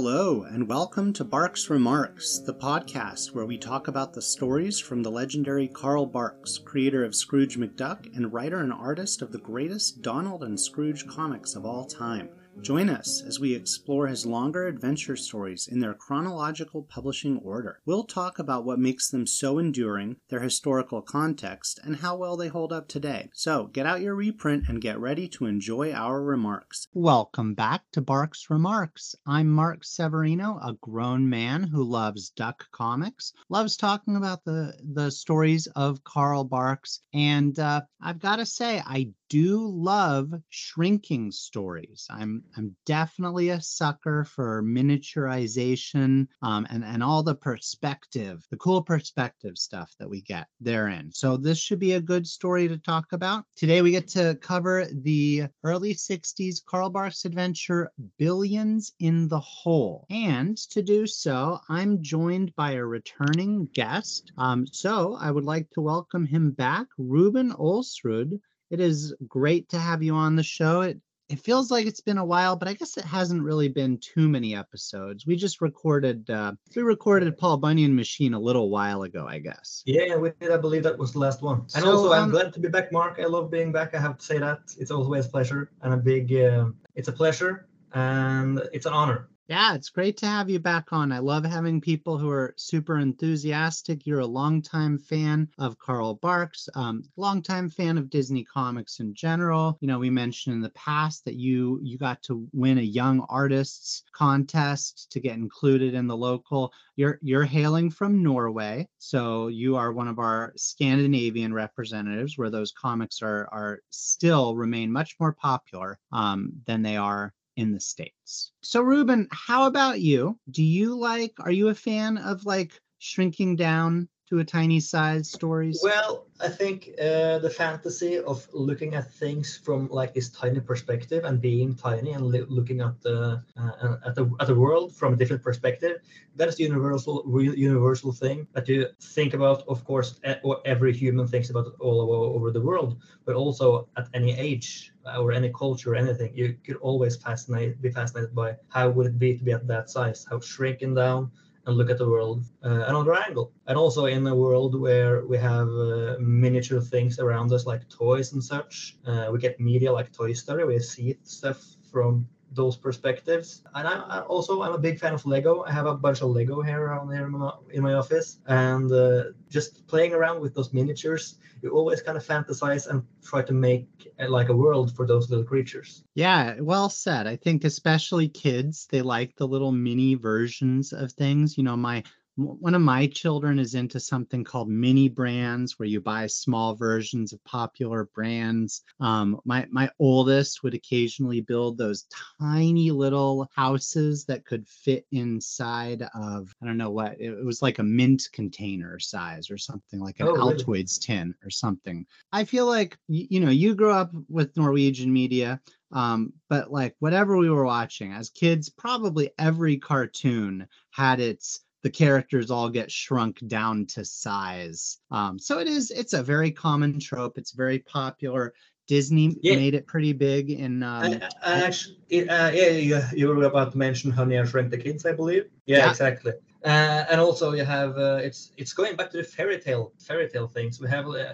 [0.00, 5.02] Hello, and welcome to Barks Remarks, the podcast where we talk about the stories from
[5.02, 10.00] the legendary Carl Barks, creator of Scrooge McDuck and writer and artist of the greatest
[10.00, 12.28] Donald and Scrooge comics of all time.
[12.60, 17.80] Join us as we explore his longer adventure stories in their chronological publishing order.
[17.86, 22.48] We'll talk about what makes them so enduring, their historical context, and how well they
[22.48, 23.30] hold up today.
[23.32, 26.88] So get out your reprint and get ready to enjoy our remarks.
[26.92, 29.14] Welcome back to Barks Remarks.
[29.26, 35.10] I'm Mark Severino, a grown man who loves duck comics, loves talking about the, the
[35.10, 42.06] stories of Carl Barks, and uh, I've got to say, I do love shrinking stories.
[42.10, 48.82] I'm I'm definitely a sucker for miniaturization um, and and all the perspective, the cool
[48.82, 51.10] perspective stuff that we get therein.
[51.12, 53.44] So this should be a good story to talk about.
[53.56, 60.06] Today we get to cover the early '60s Carl Barks adventure Billions in the Hole,
[60.10, 64.32] and to do so, I'm joined by a returning guest.
[64.38, 68.40] Um, so I would like to welcome him back, Ruben Olsrud.
[68.70, 70.82] It is great to have you on the show.
[70.82, 73.98] It it feels like it's been a while, but I guess it hasn't really been
[73.98, 75.26] too many episodes.
[75.26, 79.82] We just recorded uh we recorded Paul Bunyan Machine a little while ago, I guess.
[79.84, 80.50] Yeah, we did.
[80.50, 81.60] I believe that was the last one.
[81.74, 83.18] And So, also, I'm um, glad to be back, Mark.
[83.20, 83.94] I love being back.
[83.94, 86.32] I have to say that it's always a pleasure and a big.
[86.32, 89.28] Uh, it's a pleasure and it's an honor.
[89.48, 91.10] Yeah, it's great to have you back on.
[91.10, 94.06] I love having people who are super enthusiastic.
[94.06, 99.78] You're a longtime fan of Carl Barks, um, longtime fan of Disney comics in general.
[99.80, 103.20] You know, we mentioned in the past that you you got to win a young
[103.30, 106.70] artists contest to get included in the local.
[106.96, 112.70] You're you're hailing from Norway, so you are one of our Scandinavian representatives, where those
[112.72, 118.52] comics are are still remain much more popular um, than they are in the states.
[118.62, 120.38] So Ruben, how about you?
[120.48, 125.30] Do you like are you a fan of like shrinking down to a tiny size
[125.30, 125.80] stories?
[125.82, 131.24] Well, I think uh, the fantasy of looking at things from like this tiny perspective
[131.24, 135.14] and being tiny and li- looking at the uh, at the at the world from
[135.14, 135.96] a different perspective,
[136.36, 139.66] that is the universal real universal thing that you think about.
[139.66, 140.20] Of course,
[140.64, 144.92] every human thinks about it all over, over the world, but also at any age
[145.06, 149.06] uh, or any culture or anything, you could always fascinate be fascinated by how would
[149.06, 151.30] it be to be at that size, how shrinking down
[151.68, 153.52] and look at the world uh, another angle.
[153.66, 158.32] And also in a world where we have uh, miniature things around us like toys
[158.32, 161.62] and such, uh, we get media like Toy Story, we see stuff
[161.92, 163.62] from those perspectives.
[163.74, 165.64] And I, I also I'm a big fan of Lego.
[165.64, 168.90] I have a bunch of Lego here around here in my, in my office, and
[168.90, 173.52] uh, just playing around with those miniatures, you always kind of fantasize and try to
[173.52, 173.88] make
[174.20, 176.04] uh, like a world for those little creatures.
[176.14, 177.26] Yeah, well said.
[177.26, 181.58] I think especially kids, they like the little mini versions of things.
[181.58, 182.02] You know, my
[182.38, 187.32] one of my children is into something called mini brands where you buy small versions
[187.32, 188.82] of popular brands.
[189.00, 192.06] Um, my my oldest would occasionally build those
[192.40, 197.80] tiny little houses that could fit inside of I don't know what it, was like
[197.80, 200.68] a mint container size or something like an Oh, really?
[200.68, 202.06] Altoids tin or something.
[202.32, 205.60] I feel like y- you know you grew up with Norwegian media
[205.92, 211.90] um but like whatever we were watching as kids probably every cartoon had its the
[211.90, 216.98] characters all get shrunk down to size um so it is it's a very common
[216.98, 218.52] trope it's very popular
[218.86, 219.56] disney Yeah.
[219.56, 223.72] made it pretty big in um And, and actually, uh, yeah, you, you were about
[223.72, 225.44] to mention Honey I Shrunk the Kids, I believe.
[225.66, 225.90] Yeah, Yeah.
[225.90, 226.32] exactly.
[226.64, 230.28] Uh, and also you have uh, it's it's going back to the fairy tale fairy
[230.28, 230.80] tale things.
[230.80, 231.32] We have uh,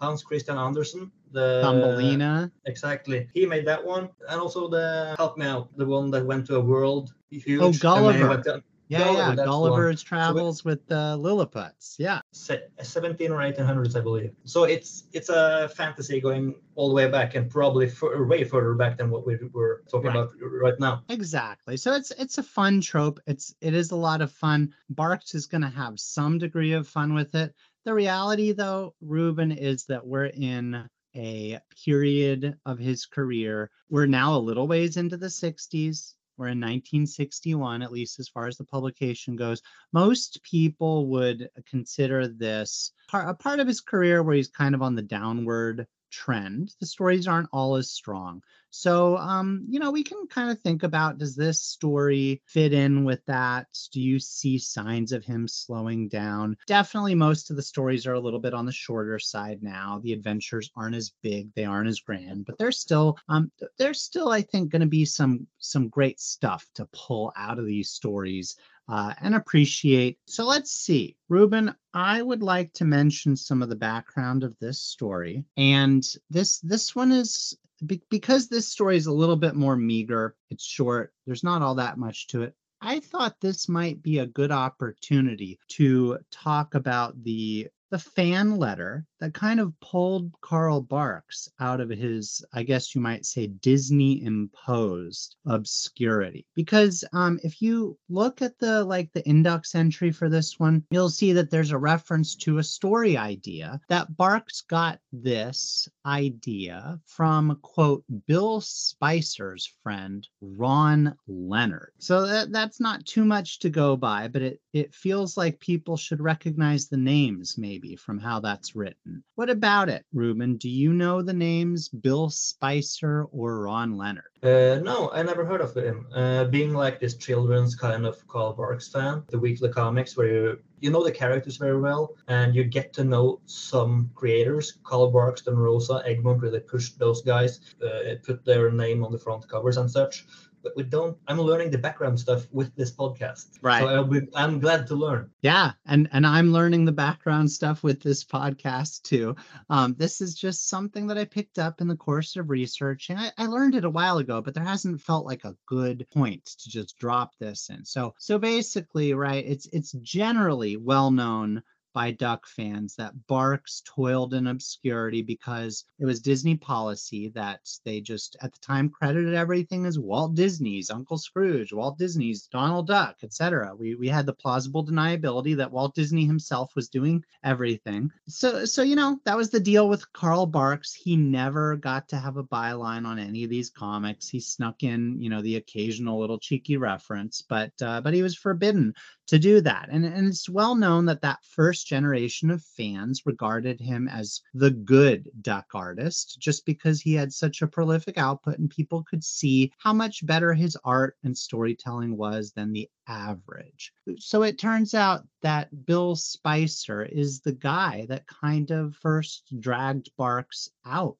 [0.00, 2.50] Hans Christian Andersen, the Thumbelina.
[2.66, 6.46] Exactly, he made that one, and also the Help Me Out, the one that went
[6.48, 7.62] to a world huge.
[7.62, 8.62] Oh, and Gulliver.
[8.88, 9.46] Yeah Gulliver, yeah that's the one.
[9.70, 14.32] gulliver's travels with the lilliputs yeah se- 17 or 1800s, I believe.
[14.44, 18.74] So it's it's a fantasy going all the way back and probably fur- way further
[18.74, 20.16] back than what we were talking Right.
[20.16, 20.30] about
[20.62, 21.02] right now.
[21.08, 21.76] Exactly.
[21.76, 23.18] So it's it's a fun trope.
[23.26, 24.72] It's it is a lot of fun.
[24.90, 27.54] Barks is going to have some degree of fun with it.
[27.84, 33.70] The reality though, Ruben is that we're in a period of his career.
[33.88, 36.12] We're now a little ways into the 60s.
[36.36, 39.62] We're in 1961, at least as far as the publication goes.
[39.92, 44.94] Most people would consider this a part of his career where he's kind of on
[44.94, 46.74] the downward trend.
[46.80, 48.42] The stories aren't all as strong.
[48.78, 53.06] So, um, you know, we can kind of think about does this story fit in
[53.06, 53.68] with that?
[53.90, 56.58] Do you see signs of him slowing down?
[56.66, 59.98] Definitely, most of the stories are a little bit on the shorter side now.
[60.02, 64.28] The adventures aren't as big, they aren't as grand, but there's still, um, there's still,
[64.28, 68.56] I think, going to be some some great stuff to pull out of these stories
[68.90, 70.18] uh, and appreciate.
[70.26, 71.16] So let's see.
[71.30, 75.44] Ruben, I would like to mention some of the background of this story.
[75.56, 80.34] And this this one is be- because this story is a little bit more meager,
[80.50, 82.54] it's short, there's not all that much to it.
[82.80, 89.06] I thought this might be a good opportunity to talk about the the fan letter
[89.20, 94.22] that kind of pulled Carl Barks out of his, I guess you might say, Disney
[94.24, 96.46] imposed obscurity.
[96.54, 101.08] Because um, if you look at the like the index entry for this one, you'll
[101.08, 107.58] see that there's a reference to a story idea that Barks got this idea from
[107.62, 111.92] quote Bill Spicer's friend Ron Leonard.
[111.98, 115.96] So that, that's not too much to go by, but it it feels like people
[115.96, 119.05] should recognize the names maybe from how that's written.
[119.34, 120.56] What about it, Ruben?
[120.56, 124.24] Do you know the names Bill Spicer or Ron Leonard?
[124.42, 126.06] Uh, no, I never heard of him.
[126.14, 130.58] Uh, being like this children's kind of Carl Barks fan, the weekly comics where you
[130.80, 134.78] you know the characters very well and you get to know some creators.
[134.84, 139.18] Carl Barks, and Rosa, Egmont really pushed those guys, uh, put their name on the
[139.18, 140.26] front covers and such
[140.66, 143.46] but we don't i'm learning the background stuff with this podcast.
[143.62, 143.82] Right.
[143.82, 145.30] So be, i'm glad to learn.
[145.42, 149.36] Yeah and and i'm learning the background stuff with this podcast too.
[149.70, 153.18] Um, this is just something that i picked up in the course of research and
[153.20, 156.44] I, I learned it a while ago but there hasn't felt like a good point
[156.44, 157.84] to just drop this in.
[157.84, 161.62] So so basically right it's it's generally well known
[161.96, 168.02] by Duck fans that Barks toiled in obscurity because it was Disney policy that they
[168.02, 173.16] just at the time credited everything as Walt Disney's Uncle Scrooge, Walt Disney's Donald Duck,
[173.22, 173.74] etc.
[173.74, 178.10] We we had the plausible deniability that Walt Disney himself was doing everything.
[178.28, 180.92] So so you know that was the deal with Carl Barks.
[180.92, 184.28] He never got to have a byline on any of these comics.
[184.28, 188.36] He snuck in you know the occasional little cheeky reference, but uh, but he was
[188.36, 188.92] forbidden
[189.26, 189.88] to do that.
[189.90, 194.70] And, and it's well known that that first generation of fans regarded him as the
[194.70, 199.72] good duck artist just because he had such a prolific output and people could see
[199.78, 203.92] how much better his art and storytelling was than the average.
[204.18, 210.10] So it turns out that Bill Spicer is the guy that kind of first dragged
[210.16, 211.16] Barks out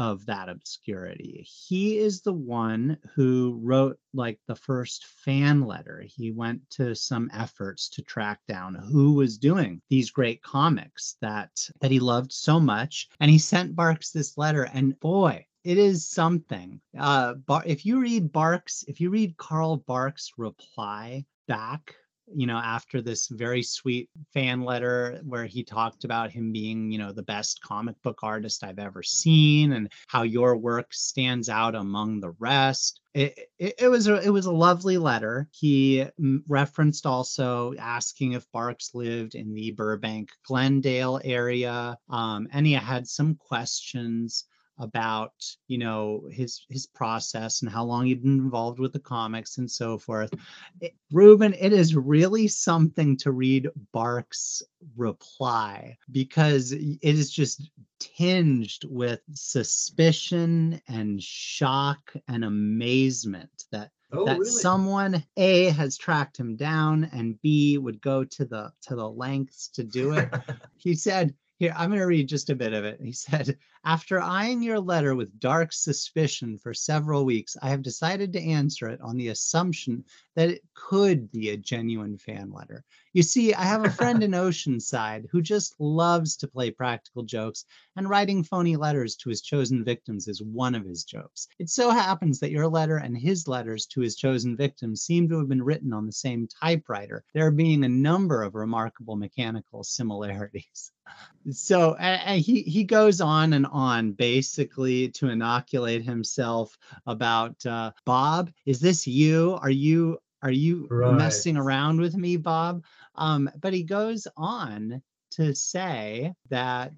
[0.00, 1.46] of that obscurity.
[1.46, 6.02] He is the one who wrote like the first fan letter.
[6.06, 11.50] He went to some efforts to track down who was doing these great comics that
[11.82, 16.08] that he loved so much and he sent Barks this letter and boy, it is
[16.08, 16.80] something.
[16.98, 21.94] Uh, Bar- if you read Barks, if you read Carl Barks' reply back
[22.34, 26.98] you know, after this very sweet fan letter where he talked about him being, you
[26.98, 31.74] know, the best comic book artist I've ever seen and how your work stands out
[31.74, 33.00] among the rest.
[33.14, 35.48] It, it, it was a it was a lovely letter.
[35.50, 36.06] He
[36.46, 43.08] referenced also asking if Barks lived in the Burbank Glendale area, um, and he had
[43.08, 44.44] some questions
[44.80, 45.32] about
[45.68, 49.70] you know his his process and how long he'd been involved with the comics and
[49.70, 50.32] so forth
[50.80, 54.62] it, ruben it is really something to read bark's
[54.96, 57.70] reply because it is just
[58.00, 64.50] tinged with suspicion and shock and amazement that Oh, that really?
[64.50, 69.68] someone a has tracked him down and b would go to the to the lengths
[69.68, 70.28] to do it
[70.78, 73.00] he said here, I'm going to read just a bit of it.
[73.00, 78.30] He said, After eyeing your letter with dark suspicion for several weeks, I have decided
[78.34, 80.04] to answer it on the assumption
[80.36, 82.84] that it could be a genuine fan letter.
[83.14, 87.64] You see, I have a friend in Oceanside who just loves to play practical jokes,
[87.96, 91.48] and writing phony letters to his chosen victims is one of his jokes.
[91.58, 95.38] It so happens that your letter and his letters to his chosen victims seem to
[95.38, 100.92] have been written on the same typewriter, there being a number of remarkable mechanical similarities.
[101.50, 108.50] So uh, he he goes on and on basically to inoculate himself about uh, Bob.
[108.66, 109.58] Is this you?
[109.62, 111.14] Are you are you right.
[111.14, 112.84] messing around with me, Bob?
[113.14, 116.92] Um, but he goes on to say that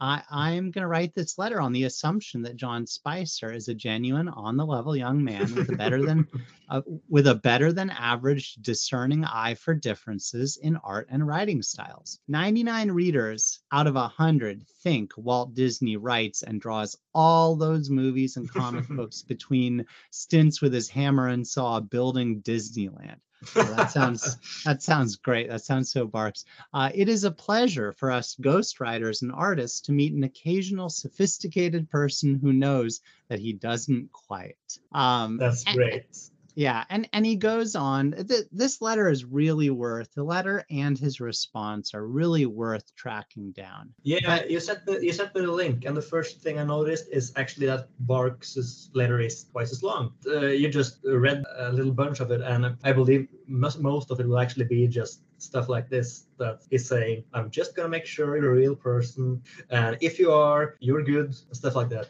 [0.00, 3.74] I, I'm going to write this letter on the assumption that John Spicer is a
[3.74, 6.28] genuine, on the level young man with a better than
[6.68, 12.20] uh, with a better than average discerning eye for differences in art and writing styles.
[12.28, 18.50] 99 readers out of 100 think Walt Disney writes and draws all those movies and
[18.50, 23.20] comic books between stints with his hammer and saw building Disneyland.
[23.54, 25.48] That sounds that sounds great.
[25.48, 26.44] That sounds so Barks.
[26.72, 31.88] Uh, it is a pleasure for us ghostwriters and artists to meet an occasional sophisticated
[31.90, 34.78] person who knows that he doesn't quite.
[34.92, 36.30] Um, That's great.
[36.56, 38.12] Yeah, and and he goes on.
[38.12, 43.52] Th- this letter is really worth the letter and his response are really worth tracking
[43.52, 43.92] down.
[44.02, 47.08] Yeah, you sent the you sent me the link, and the first thing I noticed
[47.12, 50.14] is actually that Barks's letter is twice as long.
[50.26, 54.18] Uh, you just read a little bunch of it, and I believe most most of
[54.18, 58.06] it will actually be just stuff like this that is saying, "I'm just gonna make
[58.06, 62.08] sure you're a real person, and if you are, you're good," stuff like that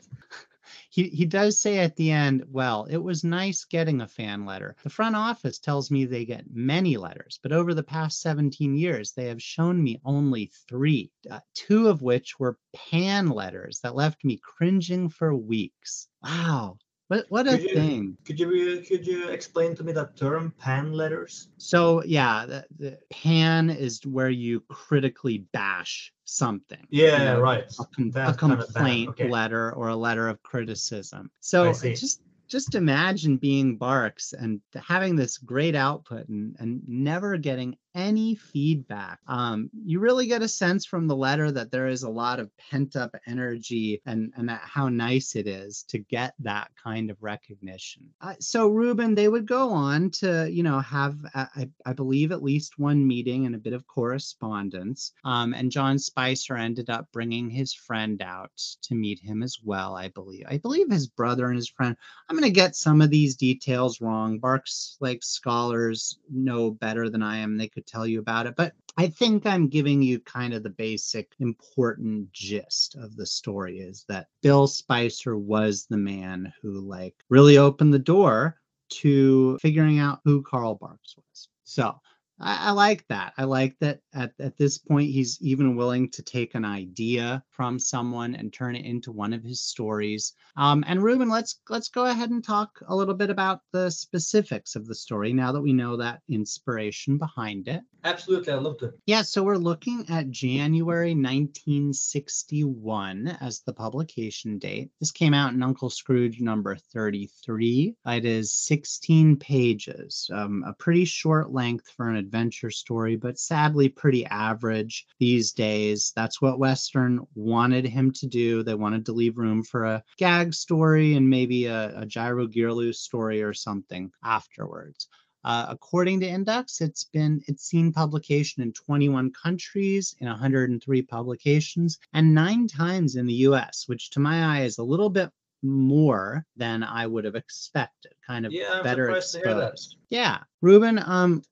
[0.97, 4.75] he, he does say at the end, well, it was nice getting a fan letter.
[4.83, 9.13] The front office tells me they get many letters, but over the past 17 years,
[9.13, 14.25] they have shown me only three, uh, two of which were pan letters that left
[14.25, 16.09] me cringing for weeks.
[16.23, 16.79] Wow.
[17.09, 18.17] What what a could you, thing!
[18.25, 21.49] Could you could you explain to me that term pan letters?
[21.57, 26.85] So yeah, the, the pan is where you critically bash something.
[26.91, 27.73] Yeah, you know, right.
[27.79, 29.29] A, com- a complaint okay.
[29.29, 31.31] letter or a letter of criticism.
[31.41, 37.77] So just just imagine being Barks and having this great output and, and never getting
[37.97, 39.19] any feedback.
[39.27, 42.51] Um, you really get a sense from the letter that there is a lot of
[42.59, 48.03] pent up energy and, and how nice it is to get that kind of recognition.
[48.21, 52.33] Uh, so, Ruben, they would go on to, you know, have, uh, I, I believe,
[52.33, 55.13] at least one meeting and a bit of correspondence.
[55.25, 59.97] Um, and John Spicer ended up bringing his friend out to meet him as well,
[59.97, 60.45] I believe.
[60.49, 61.97] I believe his brother and his friend.
[62.29, 64.39] I'm going to get some of these details wrong.
[64.39, 67.57] Barks, like scholars, know better than I am.
[67.57, 68.57] They could tell you about it.
[68.57, 73.79] But I think I'm giving you kind of the basic important gist of the story
[73.79, 78.57] is that Bill Spicer was the man who like really opened the door
[78.89, 81.49] to figuring out who Carl Barks was.
[81.65, 81.99] So
[82.39, 83.33] I, I, like that.
[83.39, 87.79] I like that at, at this point, he's even willing to take an idea from
[87.79, 90.35] someone and turn it into one of his stories.
[90.57, 94.77] Um, and Ruben, let's let's go ahead and talk a little bit about the specifics
[94.77, 97.83] of the story now that we know that inspiration behind it.
[98.05, 98.93] Absolutely, I love to.
[99.07, 104.91] Yeah, so we're looking at January 1961 as the publication date.
[105.01, 107.97] This came out in Uncle Scrooge number 33.
[108.07, 113.89] It is 16 pages, um, a pretty short length for an adventure story, but sadly
[113.89, 116.13] pretty average these days.
[116.17, 118.63] That's what Western wanted him to do.
[118.63, 122.97] They wanted to leave room for a gag story and maybe a, a Gyro Gearloose
[122.97, 125.09] story or something afterwards.
[125.45, 132.01] Uh, according to Inducks, it's been it's seen publication in 21 countries in 103 publications
[132.13, 135.31] and nine times in the U.S., which to my eye is a little bit
[135.63, 138.13] more than I would have expected.
[138.27, 139.97] Kind of yeah, better exposed.
[140.11, 140.99] Yeah, Ruben.
[140.99, 141.43] Um,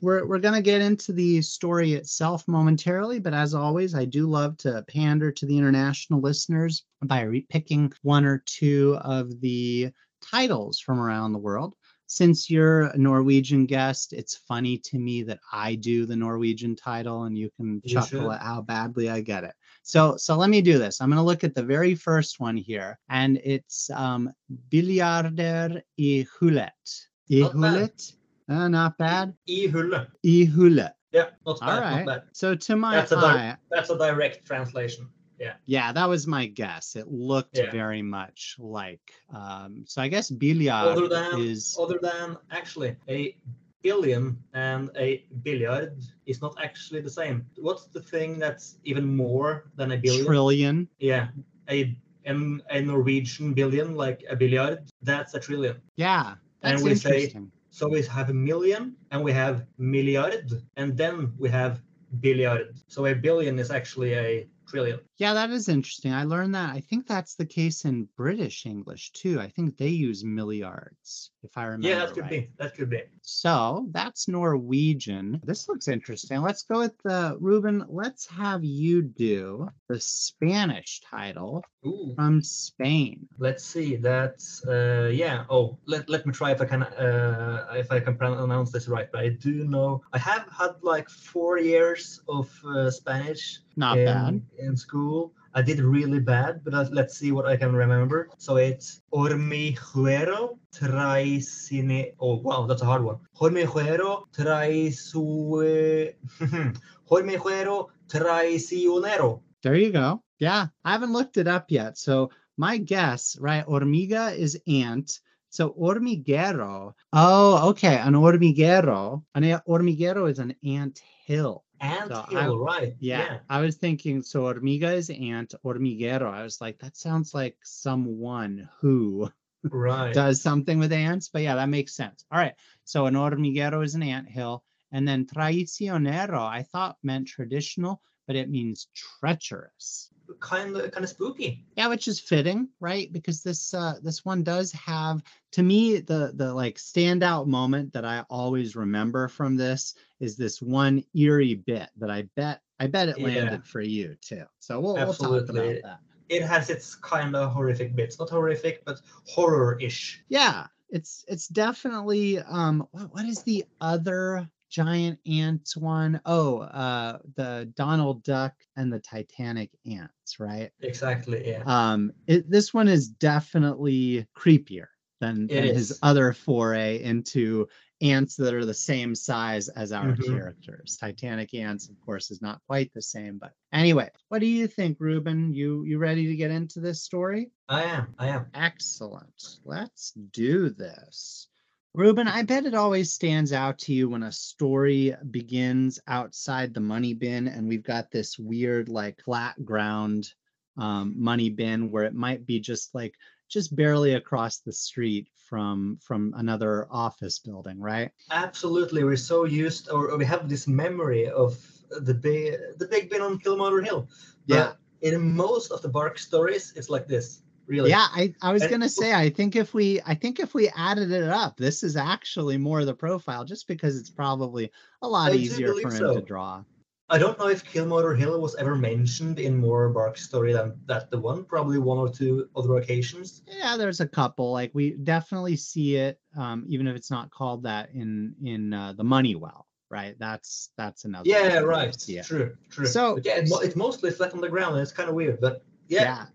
[0.00, 4.56] we're we're gonna get into the story itself momentarily, but as always, I do love
[4.58, 9.90] to pander to the international listeners by re- picking one or two of the
[10.22, 11.74] titles from around the world
[12.10, 17.22] since you're a Norwegian guest, it's funny to me that I do the Norwegian title
[17.22, 18.32] and you can you chuckle should.
[18.32, 19.54] at how badly I get it.
[19.84, 21.00] So so let me do this.
[21.00, 24.32] I'm going to look at the very first one here and it's um
[24.72, 27.06] Biljarder i hullet.
[27.30, 28.12] I hullet?
[28.50, 29.32] Uh, not bad.
[29.48, 30.06] I hulle.
[30.24, 30.90] I hulle.
[31.12, 32.06] Yeah, not bad, All right.
[32.06, 32.22] Bad.
[32.32, 35.08] So to my that's a, eye, that's a direct translation
[35.40, 37.70] yeah yeah that was my guess it looked yeah.
[37.70, 39.00] very much like
[39.34, 43.34] um so i guess billiard other than, is other than actually a
[43.82, 49.70] billion and a billiard is not actually the same what's the thing that's even more
[49.76, 50.76] than a billion Trillion.
[50.76, 51.28] trillion yeah
[51.70, 56.94] a in a norwegian billion like a billiard that's a trillion yeah that's and we
[56.94, 57.32] say
[57.70, 61.82] so we have a million and we have milliard and then we have
[62.20, 65.00] billiard so a billion is actually a trillion.
[65.20, 66.14] Yeah, that is interesting.
[66.14, 66.74] I learned that.
[66.74, 69.38] I think that's the case in British English too.
[69.38, 71.88] I think they use milliards, if I remember.
[71.88, 72.30] Yeah, that could right.
[72.30, 72.50] be.
[72.56, 73.02] That could be.
[73.20, 75.38] So that's Norwegian.
[75.44, 76.40] This looks interesting.
[76.40, 77.84] Let's go with the Ruben.
[77.90, 82.14] Let's have you do the Spanish title Ooh.
[82.16, 83.28] from Spain.
[83.38, 83.96] Let's see.
[83.96, 85.44] That's uh, yeah.
[85.50, 89.12] Oh, let, let me try if I can uh, if I can pronounce this right.
[89.12, 94.04] But I do know I have had like four years of uh, Spanish not in,
[94.04, 95.09] bad in school
[95.52, 98.28] I did really bad, but uh, let's see what I can remember.
[98.38, 102.12] So it's Hormiguero traicine.
[102.20, 103.18] Oh wow, that's a hard one.
[103.34, 106.14] Hormiguero traisue.
[107.10, 109.40] Hormiguero traicionero.
[109.62, 110.22] There you go.
[110.38, 111.98] Yeah, I haven't looked it up yet.
[111.98, 113.64] So my guess, right?
[113.66, 115.20] Hormiga is ant.
[115.50, 116.94] So hormiguero.
[117.12, 117.98] Oh, okay.
[117.98, 119.24] An hormiguero.
[119.34, 121.64] An hormiguero is an ant hill.
[121.80, 122.96] Ant So hill, I- right?
[122.98, 124.22] Yeah, I was thinking.
[124.22, 125.54] So hormiga is ant.
[125.64, 126.30] Hormiguero.
[126.30, 129.30] I was like, that sounds like someone who
[129.64, 130.12] right.
[130.12, 131.28] does something with ants.
[131.28, 132.24] But yeah, that makes sense.
[132.30, 132.54] All right.
[132.84, 138.36] So an hormiguero is an ant hill, and then traicionero I thought meant traditional, but
[138.36, 140.10] it means treacherous.
[140.40, 141.64] Kind of kind of spooky.
[141.76, 143.12] Yeah, which is fitting, right?
[143.12, 145.22] Because this uh this one does have
[145.52, 150.60] to me the the like standout moment that I always remember from this is this
[150.60, 153.26] one eerie bit that I bet I bet it Yeah.
[153.26, 154.44] landed for you too.
[154.58, 155.98] So we'll, we'll talk about that.
[156.28, 160.22] It has its kind of horrific bits, not horrific, but horror-ish.
[160.28, 166.20] Yeah, it's it's definitely um what, what is the other giant ant one?
[166.24, 170.70] Oh, uh the Donald Duck and the Titanic ants, right?
[170.80, 171.46] Exactly.
[171.48, 171.62] Yeah.
[171.66, 174.86] um it, this one is definitely creepier
[175.20, 177.68] than, than his other foray into
[178.00, 180.24] ants that are the same size as our Mhm.
[180.30, 184.66] characters titanic ants of course is not quite the same but anyway what do you
[184.66, 188.14] think ruben you you ready to get into this story I am.
[188.18, 188.46] I am.
[188.54, 191.49] excellent let's do this
[191.92, 196.80] Ruben, I bet it always stands out to you when a story begins outside the
[196.80, 200.32] money bin and we've got this weird, like flat ground
[200.76, 203.14] um, money bin where it might be just like
[203.48, 208.12] just barely across the street from from another office building, right?
[208.30, 209.02] Absolutely.
[209.02, 211.58] We're so used, or, or we have this memory of
[211.90, 214.08] the big, the big bin on Killmotor Hill.
[214.46, 214.74] Yeah.
[215.02, 217.42] In most of the Bark stories, it's like this.
[217.70, 217.90] Really.
[217.90, 220.68] Yeah, I, I was And- gonna say I think if we I think if we
[220.70, 224.72] added it up, this is actually more the profile just because it's probably
[225.02, 226.14] a lot I easier for him so.
[226.14, 226.64] to draw.
[227.12, 231.10] I don't know if Killmotor Hill was ever mentioned in more Bark story than that
[231.12, 231.44] the one.
[231.44, 233.42] Probably one or two other occasions.
[233.48, 234.50] Yeah, there's a couple.
[234.52, 238.94] Like we definitely see it, um, even if it's not called that in in uh,
[238.94, 240.16] the Money Well, right?
[240.18, 241.28] That's that's another.
[241.28, 241.96] Yeah, right.
[242.08, 242.24] it.
[242.26, 242.86] True, true.
[242.86, 245.40] So- But yeah, it it's mostly flat on the ground, and it's kind of weird.
[245.40, 246.26] But yeah, Yeah,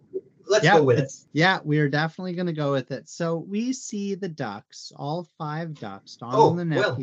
[0.48, 1.12] let's yeah, go with it.
[1.34, 1.60] yeah.
[1.64, 3.10] We are definitely going to go with it.
[3.10, 6.98] So we see the ducks, all five ducks, Donald Oh, and the well.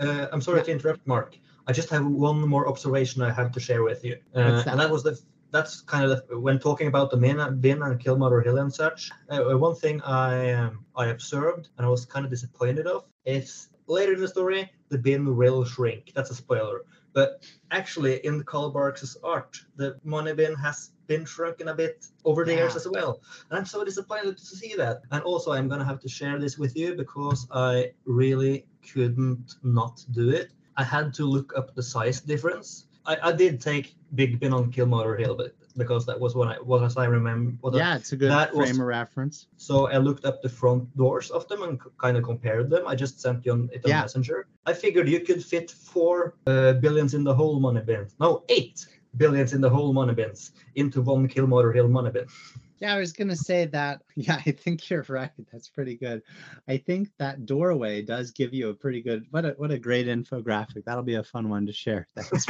[0.00, 0.64] Uh, I'm sorry Yeah.
[0.64, 1.36] to interrupt, Mark.
[1.66, 4.66] I just have one more observation I have to share with you, uh, that?
[4.68, 7.98] and that was the that's kind of the, when talking about the bin, bin and
[7.98, 9.10] Killmotor Hill and such.
[9.30, 13.68] Uh, one thing I um, I observed and I was kind of disappointed of is
[13.86, 16.12] later in the story the bin will shrink.
[16.14, 21.68] That's a spoiler, but actually in Carl Barks' art, the money bin has been shrunken
[21.68, 23.20] a bit over the years as well.
[23.50, 25.02] And I'm so disappointed to see that.
[25.10, 30.04] And also, I'm gonna have to share this with you because I really couldn't not
[30.12, 30.52] do it.
[30.76, 32.84] I had to look up the size difference.
[33.06, 36.54] I, I did take Big Bin on Killmotor Hill, but because that was what I
[36.60, 37.52] what as I remember.
[37.62, 39.46] What Yeah, it's a good that was- frame of reference.
[39.56, 42.86] so I looked up the front doors of them and kind of compared them.
[42.86, 44.02] I just sent you on it on Yeah.
[44.02, 44.46] Messenger.
[44.66, 48.06] I figured you could fit four uh, billions in the whole money bin.
[48.20, 52.26] No, eight billions in the whole money bins into one Killmotor Hill money bin.
[52.80, 54.02] Yeah, I was gonna say that.
[54.20, 55.30] Yeah, I think you're right.
[55.52, 56.22] That's pretty good.
[56.66, 59.26] I think that doorway does give you a pretty good.
[59.30, 60.84] What a what a great infographic.
[60.84, 62.08] That'll be a fun one to share.
[62.16, 62.48] Thanks.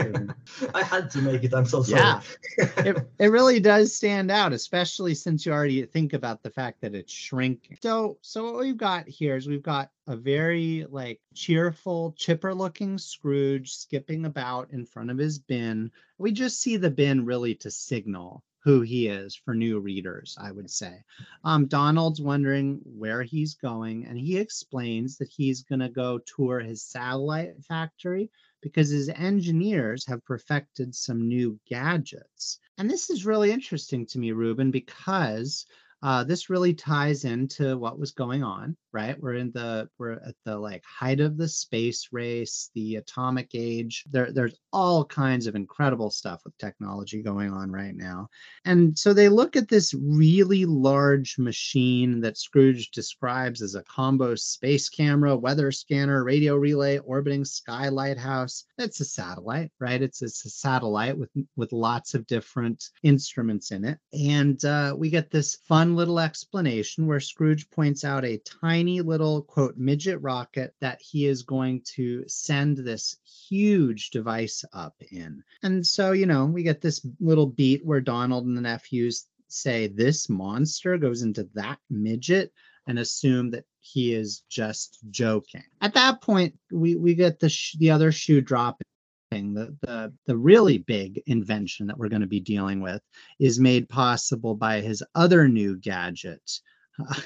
[0.75, 1.53] I had to make it.
[1.53, 2.01] I'm so sorry.
[2.01, 2.21] Yeah.
[2.57, 6.95] it, it really does stand out, especially since you already think about the fact that
[6.95, 7.77] it's shrinking.
[7.83, 12.97] So, so what we've got here is we've got a very like cheerful, chipper looking
[12.97, 15.91] Scrooge skipping about in front of his bin.
[16.17, 20.51] We just see the bin really to signal who he is for new readers, I
[20.51, 21.03] would say.
[21.45, 26.61] Um, Donald's wondering where he's going, and he explains that he's going to go tour
[26.61, 32.59] his satellite factory because his engineers have perfected some new gadgets.
[32.77, 35.67] And this is really interesting to me, Ruben, because
[36.03, 39.21] uh, this really ties into what was going on, right?
[39.21, 44.05] We're in the we're at the like height of the space race, the atomic age.
[44.11, 48.29] There, there's all kinds of incredible stuff with technology going on right now.
[48.65, 54.37] And so they look at this really large machine that Scrooge describes as a combo
[54.37, 58.65] space camera, weather scanner, radio relay, orbiting sky lighthouse.
[58.79, 60.01] It's a satellite, right?
[60.01, 63.99] It's, it's a satellite with with lots of different instruments in it.
[64.13, 69.43] And uh, we get this fun little explanation where Scrooge points out a tiny little,
[69.43, 73.17] quote, midget rocket that he is going to send this
[73.49, 75.43] huge device up in.
[75.63, 79.87] And so, you know, we get this little beat where Donald and the nephews say,
[79.87, 82.53] This monster goes into that midget
[82.87, 85.65] and assume that he is just joking.
[85.81, 88.88] At that point, we, we get the, sh- the other shoe dropping
[89.31, 93.03] the, the the really big invention that we're going to be dealing with
[93.39, 96.61] is made possible by his other new gadget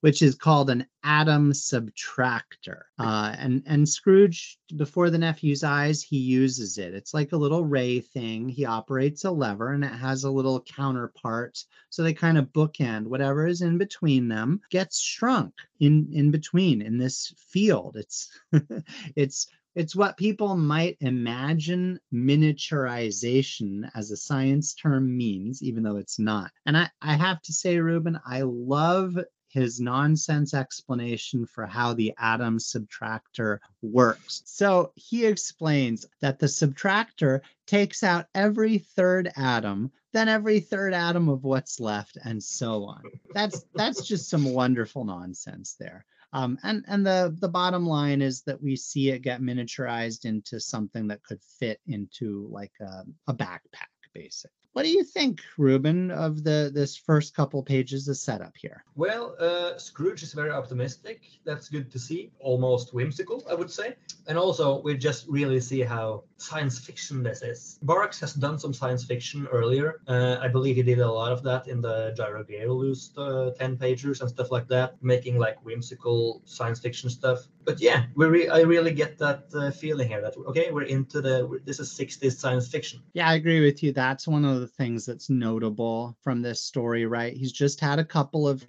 [0.00, 2.82] which is called an atom subtractor.
[2.98, 6.94] Uh, and and scrooge before the nephew's eyes he uses it.
[6.94, 8.48] It's like a little ray thing.
[8.48, 11.62] He operates a lever and it has a little counterpart.
[11.90, 16.82] So they kind of bookend whatever is in between them gets shrunk in in between
[16.82, 17.96] in this field.
[17.96, 18.30] It's
[19.16, 26.18] it's it's what people might imagine miniaturization as a science term means, even though it's
[26.18, 26.50] not.
[26.64, 32.14] And I, I have to say, Ruben, I love his nonsense explanation for how the
[32.18, 34.42] atom subtractor works.
[34.46, 41.28] So he explains that the subtractor takes out every third atom, then every third atom
[41.28, 43.02] of what's left, and so on.
[43.34, 46.04] That's that's just some wonderful nonsense there.
[46.32, 50.60] Um, and and the the bottom line is that we see it get miniaturized into
[50.60, 54.50] something that could fit into like a, a backpack, basically.
[54.76, 58.84] What do you think, Ruben, of the this first couple pages of setup here?
[58.94, 61.22] Well, uh, Scrooge is very optimistic.
[61.46, 62.30] That's good to see.
[62.40, 63.96] Almost whimsical, I would say.
[64.26, 67.78] And also, we just really see how science fiction this is.
[67.82, 70.02] Barks has done some science fiction earlier.
[70.06, 73.78] Uh, I believe he did a lot of that in the Gyro Gearloose uh, 10
[73.78, 77.46] pagers and stuff like that, making like whimsical science fiction stuff.
[77.64, 81.20] But yeah, we re- I really get that uh, feeling here that okay, we're into
[81.20, 83.00] the this is 60s science fiction.
[83.14, 83.92] Yeah, I agree with you.
[83.92, 87.34] That's one of the things that's notable from this story, right?
[87.34, 88.64] He's just had a couple of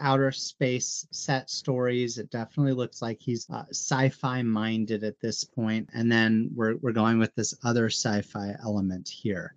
[0.00, 2.18] outer space set stories.
[2.18, 6.92] It definitely looks like he's uh, sci-fi minded at this point, and then we're we're
[6.92, 9.54] going with this other sci-fi element here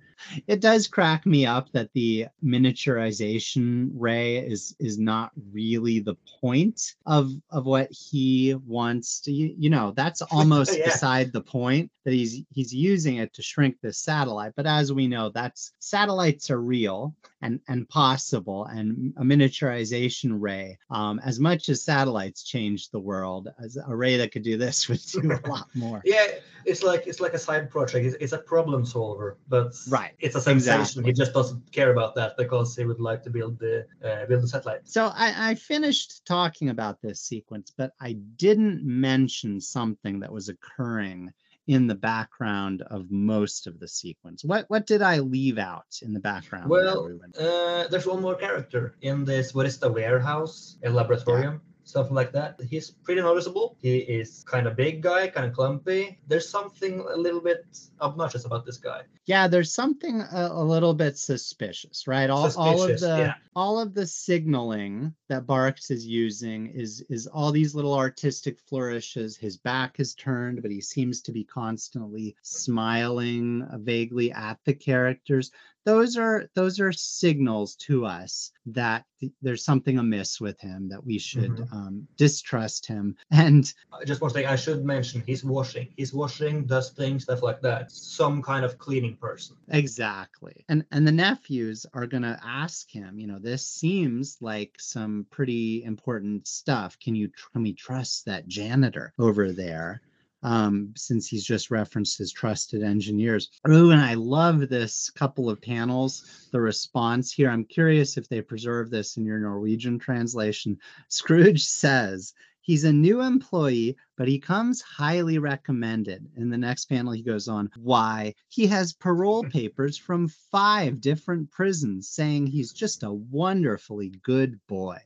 [0.47, 6.95] it does crack me up that the miniaturization ray is is not really the point
[7.05, 10.85] of of what he wants to you, you know that's almost yeah.
[10.85, 15.07] beside the point that he's he's using it to shrink this satellite but as we
[15.07, 21.69] know that's satellites are real and and possible and a miniaturization ray um, as much
[21.69, 25.41] as satellites changed the world as a ray that could do this would do a
[25.49, 26.01] lot more.
[26.05, 26.27] Yeah
[26.63, 28.05] it's like it's like a side project.
[28.05, 30.11] It's, it's a problem solver but right.
[30.19, 30.79] it's a sensation.
[30.81, 31.03] Exactly.
[31.05, 34.43] he just doesn't care about that because he would like to build the uh, build
[34.43, 34.87] the satellite.
[34.87, 40.49] So I, I finished talking about this sequence but i didn't mention something that was
[40.49, 41.31] occurring
[41.67, 44.43] in the background of most of the sequence.
[44.43, 46.69] What what did I leave out in the background?
[46.69, 49.53] Well, uh, there's one more character in this.
[49.53, 51.61] What is the warehouse, a laboratorium?
[51.91, 52.57] Something like that.
[52.69, 53.75] He's pretty noticeable.
[53.81, 56.19] He is kind of big guy, kind of clumpy.
[56.25, 57.65] There's something a little bit
[57.99, 59.01] obnoxious about this guy.
[59.25, 62.29] Yeah, there's something a, a little bit suspicious, right?
[62.29, 63.33] All, suspicious, all of the yeah.
[63.57, 69.35] all of the signaling that Barks is using is is all these little artistic flourishes.
[69.35, 75.51] His back is turned, but he seems to be constantly smiling vaguely at the characters
[75.85, 81.03] those are those are signals to us that th- there's something amiss with him that
[81.03, 81.75] we should mm-hmm.
[81.75, 83.15] um, distrust him.
[83.31, 83.73] And
[84.05, 88.41] just one thing i should mention he's washing he's washing dusting stuff like that some
[88.41, 89.55] kind of cleaning person.
[89.69, 90.63] Exactly.
[90.69, 95.25] And and the nephews are going to ask him you know this seems like some
[95.31, 96.97] pretty important stuff.
[96.99, 100.01] Can you can we trust that janitor over there
[100.43, 103.49] um, since he's just referenced his trusted engineers.
[103.67, 107.49] Oh, and I love this couple of panels, the response here.
[107.49, 110.77] I'm curious if they preserve this in your Norwegian translation.
[111.09, 116.27] Scrooge says, He's a new employee, but he comes highly recommended.
[116.37, 121.49] In the next panel, he goes on why he has parole papers from five different
[121.49, 124.99] prisons saying he's just a wonderfully good boy.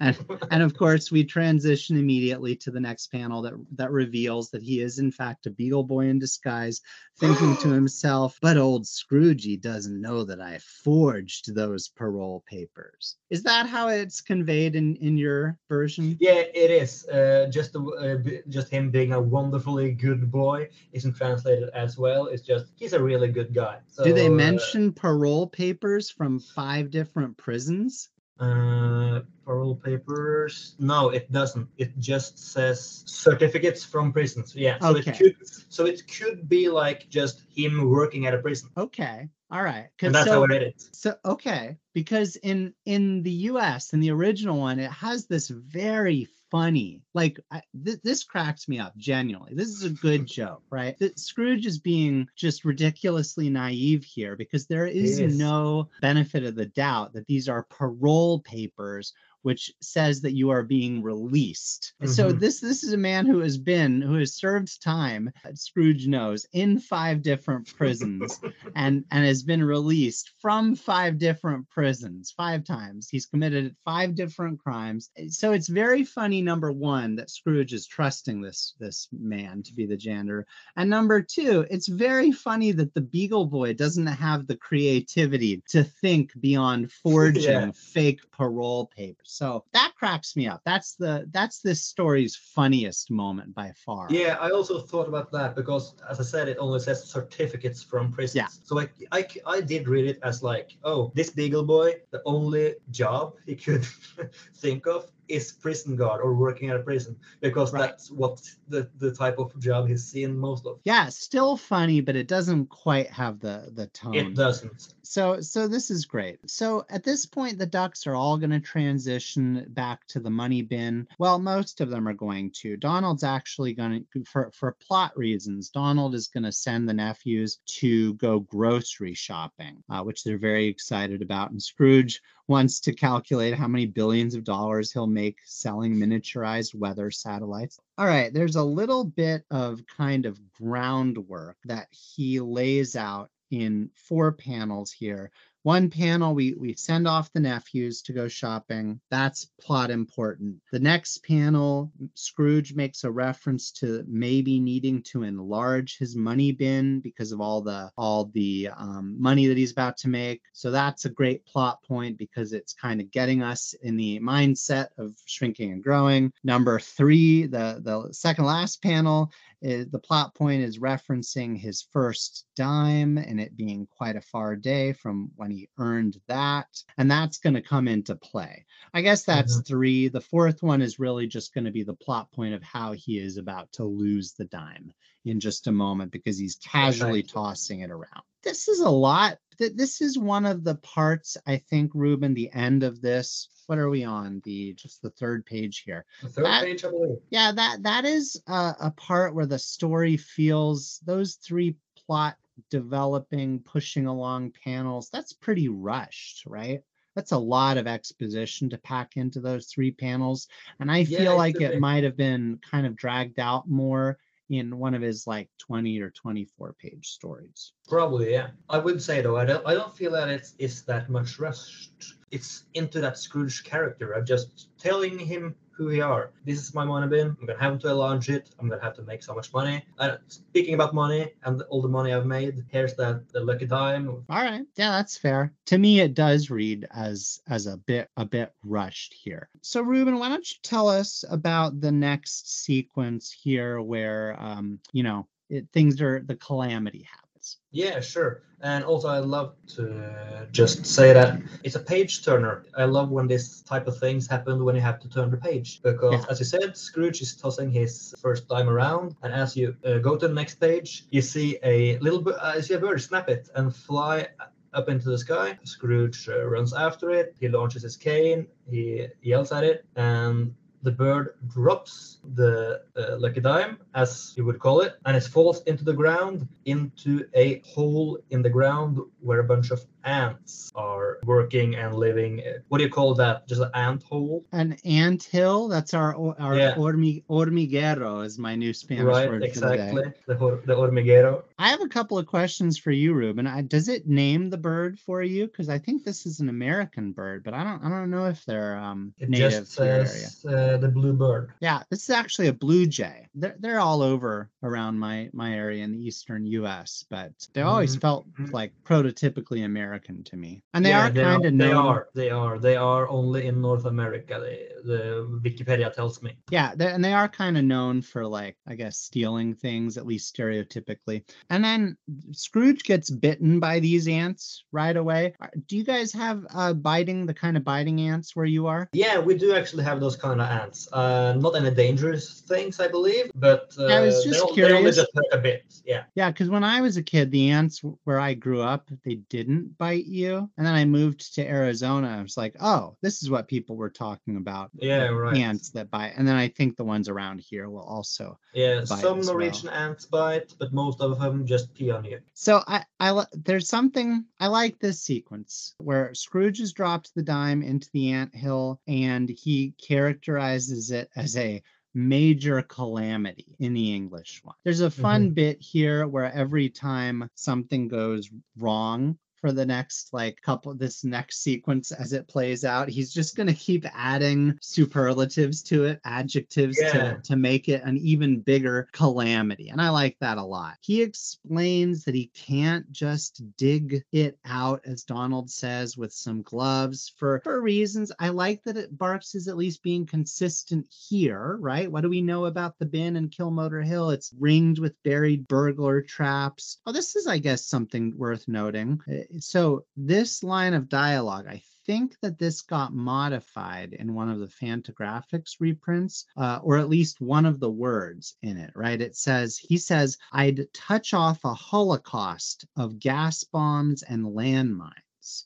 [0.00, 0.18] And,
[0.50, 4.80] and of course, we transition immediately to the next panel that, that reveals that he
[4.80, 6.80] is, in fact, a Beagle Boy in disguise,
[7.20, 13.18] thinking to himself, but old Scroogey doesn't know that I forged those parole papers.
[13.30, 16.16] Is that how it's conveyed in, in your version?
[16.18, 17.06] Yeah, it is.
[17.06, 18.16] Uh, just uh,
[18.48, 22.26] just him being a wonderfully good boy isn't translated as well.
[22.26, 23.78] It's just he's a really good guy.
[23.88, 28.10] So, Do they uh, mention uh, parole papers from five different prisons?
[28.38, 30.76] Uh, parole papers.
[30.78, 31.68] No, it doesn't.
[31.76, 34.54] It just says certificates from prisons.
[34.54, 34.78] Yeah.
[34.78, 35.10] So Okay.
[35.10, 35.36] it could
[35.68, 38.70] so it could be like just him working at a prison.
[38.76, 39.28] Okay.
[39.50, 39.88] All right.
[40.02, 40.88] And that's so, how I read it.
[40.92, 43.92] So okay, because in in the U.S.
[43.92, 48.78] in the original one, it has this very funny, like I, th- this cracks me
[48.78, 49.54] up genuinely.
[49.54, 50.98] This is a good joke, right?
[50.98, 55.34] That Scrooge is being just ridiculously naive here because there is Yes.
[55.34, 60.62] no benefit of the doubt that these are parole papers which says that you are
[60.62, 61.94] being released.
[62.00, 62.38] And So mm-hmm.
[62.38, 66.78] this this is a man who has been who has served time, Scrooge knows, in
[66.78, 68.40] five different prisons
[68.76, 73.08] and and has been released from five different prisons five times.
[73.08, 75.10] He's committed five different crimes.
[75.28, 79.86] So it's very funny number one that scrooge is trusting this this man to be
[79.86, 80.46] the janitor.
[80.76, 85.84] And number two it's very funny that the beagle boy doesn't have the creativity to
[85.84, 87.70] think beyond forging Yeah.
[87.74, 93.54] fake parole papers so that cracks me up that's the that's this story's funniest moment
[93.54, 97.04] by far Yeah, I also thought about that because, as I said, it only says
[97.04, 98.36] certificates from prisons.
[98.36, 98.48] Yeah.
[98.62, 102.74] So I, I, I did read it as like, oh, this Beagle boy, the only
[102.90, 103.84] job he could
[104.56, 107.82] think of is prison guard or working at a prison because Right.
[107.82, 110.78] that's what the, the type of job he's seen most of.
[110.84, 114.94] yeah still funny but it doesn't quite have the the tone It doesn't.
[115.02, 116.38] So so this is great.
[116.50, 120.60] So at this point the ducks are all going to transition back to the money
[120.62, 121.06] bin.
[121.18, 122.76] Well, most of them are going to.
[122.76, 125.70] Donald's actually going to for for plot reasons.
[125.70, 130.66] Donald is going to send the nephews to go grocery shopping, uh, which they're very
[130.66, 131.50] excited about.
[131.52, 137.10] And Scrooge wants to calculate how many billions of dollars he'll make selling miniaturized weather
[137.10, 137.78] satellites.
[137.98, 143.90] All right, there's a little bit of kind of groundwork that he lays out in
[143.94, 145.30] four panels here.
[145.62, 149.00] One panel, we, we send off the nephews to go shopping.
[149.10, 150.56] That's plot important.
[150.72, 157.00] The next panel, Scrooge makes a reference to maybe needing to enlarge his money bin
[157.00, 160.42] because of all the all the um, money that he's about to make.
[160.52, 164.88] So that's a great plot point because it's kind of getting us in the mindset
[164.96, 166.32] of shrinking and growing.
[166.44, 172.46] Number three, the the second last panel is the plot point is referencing his first
[172.56, 176.68] dime and it being quite a far day from when he earned that.
[176.96, 178.64] And that's going to come into play.
[178.94, 179.62] I guess that's mm-hmm.
[179.62, 180.08] three.
[180.08, 183.18] The fourth one is really just going to be the plot point of how he
[183.18, 184.92] is about to lose the dime
[185.28, 187.42] in just a moment because he's casually Exactly.
[187.42, 188.22] tossing it around.
[188.42, 189.38] This is a lot.
[189.58, 193.48] Th- This is one of the parts, I think, Ruben, the end of this.
[193.66, 194.40] What are we on?
[194.44, 197.18] The just the third page here The third That- page, I believe.
[197.30, 202.36] yeah that that is a, a part where the story feels those three plot
[202.70, 206.82] developing pushing along panels that's pretty rushed right
[207.14, 210.48] that's a lot of exposition to pack into those three panels
[210.80, 214.18] and i feel it's like it might have been kind of dragged out more
[214.50, 218.48] in one of his like 20 or 24 page stories Probably, yeah.
[218.68, 222.14] I would say though, I don't I don't feel that it's it's that much rushed.
[222.30, 224.12] It's into that Scrooge character.
[224.14, 226.32] I'm just telling him who we are.
[226.44, 227.28] This is my money bin.
[227.40, 228.50] I'm gonna have to launch it.
[228.58, 229.84] I'm gonna have to make so much money.
[229.98, 234.08] Uh, speaking about money and all the money I've made, here's that the lucky dime.
[234.08, 238.24] all right yeah that's fair to me it does read as as a bit a
[238.24, 243.80] bit rushed here so ruben why don't you tell us about the next sequence here
[243.80, 247.27] where um you know it, things are the calamity happens
[247.70, 248.42] Yeah, sure.
[248.60, 252.64] And also, I love to just say that it's a page turner.
[252.76, 255.80] I love when this type of things happen when you have to turn the page
[255.82, 256.30] because, Yeah.
[256.30, 260.16] as you said, Scrooge is tossing his first dime around, and as you uh, go
[260.16, 263.28] to the next page, you see a little bit, uh, you see a bird snap
[263.28, 264.26] it and fly
[264.74, 265.58] up into the sky.
[265.64, 267.36] Scrooge uh, runs after it.
[267.40, 268.46] He launches his cane.
[268.68, 274.58] He yells at it, and the bird drops the uh, lucky dime, as you would
[274.58, 279.40] call it, and it falls into the ground, into a hole in the ground where
[279.40, 282.42] a bunch of ants are working and living.
[282.68, 283.46] What do you call that?
[283.48, 284.44] Just an ant hole?
[284.52, 286.74] an ant hill that's our our Yeah.
[286.74, 290.02] hormi- hormiguero is my new spanish right, word for the day exactly.
[290.26, 290.34] The,
[290.64, 291.42] the hormiguero.
[291.58, 294.98] i have a couple of questions for you ruben I, does it name the bird
[294.98, 298.10] for you because i think this is an american bird but i don't i don't
[298.10, 301.52] know if they're um It native just to your area says uh, the blue bird.
[301.60, 303.28] Yeah, this is actually a blue jay.
[303.34, 307.96] They're they're all over around my my area in the eastern U.S., but they always
[307.96, 308.52] Mhm, felt mhm.
[308.52, 310.62] like prototypically American American to me.
[310.74, 311.58] And they Yeah, are they kind of.
[311.58, 312.08] They are.
[312.14, 312.58] They are.
[312.58, 314.38] They are only in North America.
[314.40, 316.36] They, the Wikipedia tells me.
[316.50, 320.06] Yeah, they and they are kind of known for like, I guess, stealing things, at
[320.06, 321.24] least stereotypically.
[321.50, 321.96] And then
[322.32, 325.34] Scrooge gets bitten by these ants right away.
[325.66, 328.88] Do you guys have uh, biting, the kind of biting ants where you are?
[328.92, 330.88] Yeah, we do actually have those kind of ants.
[330.92, 334.62] Uh, not any dangerous things, I believe, but uh, I was they just on- they
[334.64, 334.96] only curious.
[334.96, 335.64] just hurt a bit.
[335.84, 336.04] Yeah.
[336.14, 339.76] Yeah, because when I was a kid, the ants where I grew up, they didn't
[339.78, 340.50] bite you.
[340.56, 342.16] And then I moved to Arizona.
[342.18, 344.70] I was like, oh, this is what people were talking about.
[344.74, 345.36] Yeah, right.
[345.36, 346.14] Ants that bite.
[346.16, 349.34] And then I think the ones around here will also Yeah, some as well.
[349.34, 352.20] Norwegian ants bite, but most of them just pee on you.
[352.34, 357.62] So I, I there's something I like this sequence where Scrooge has dropped the dime
[357.62, 361.62] into the ant hill and he characterizes it as a
[361.94, 364.54] major calamity in the English one.
[364.64, 365.34] There's a fun mm-hmm.
[365.34, 371.42] bit here where every time something goes wrong for the next like couple this next
[371.42, 372.88] sequence as it plays out.
[372.88, 376.92] He's just going to keep adding superlatives to it adjectives Yeah.
[376.92, 380.76] to, to make it an even bigger calamity and i like that a lot.
[380.80, 387.12] He explains that he can't just dig it out as donald says with some gloves
[387.16, 388.12] for for reasons.
[388.18, 391.90] I like that it barks is at least being consistent here right?
[391.90, 394.10] What do we know about the bin and kilmotor hill?
[394.10, 396.78] It's ringed with buried burglar traps.
[396.86, 399.00] Oh this is i guess something worth noting
[399.38, 404.46] so this line of dialogue i think that this got modified in one of the
[404.46, 409.00] Fantagraphics reprints, uh, or at least one of the words in it, right?
[409.00, 414.92] It says, he says, I'd touch off a holocaust of gas bombs and landmines,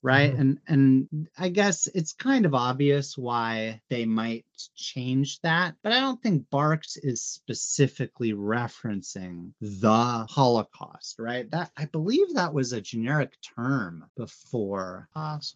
[0.03, 0.33] right?
[0.33, 0.40] Mhm.
[0.40, 4.45] And and I guess it's kind of obvious why they might
[4.77, 11.51] change that, but I don't think Barks is specifically referencing the Holocaust, right?
[11.51, 15.09] That I believe that was a generic term before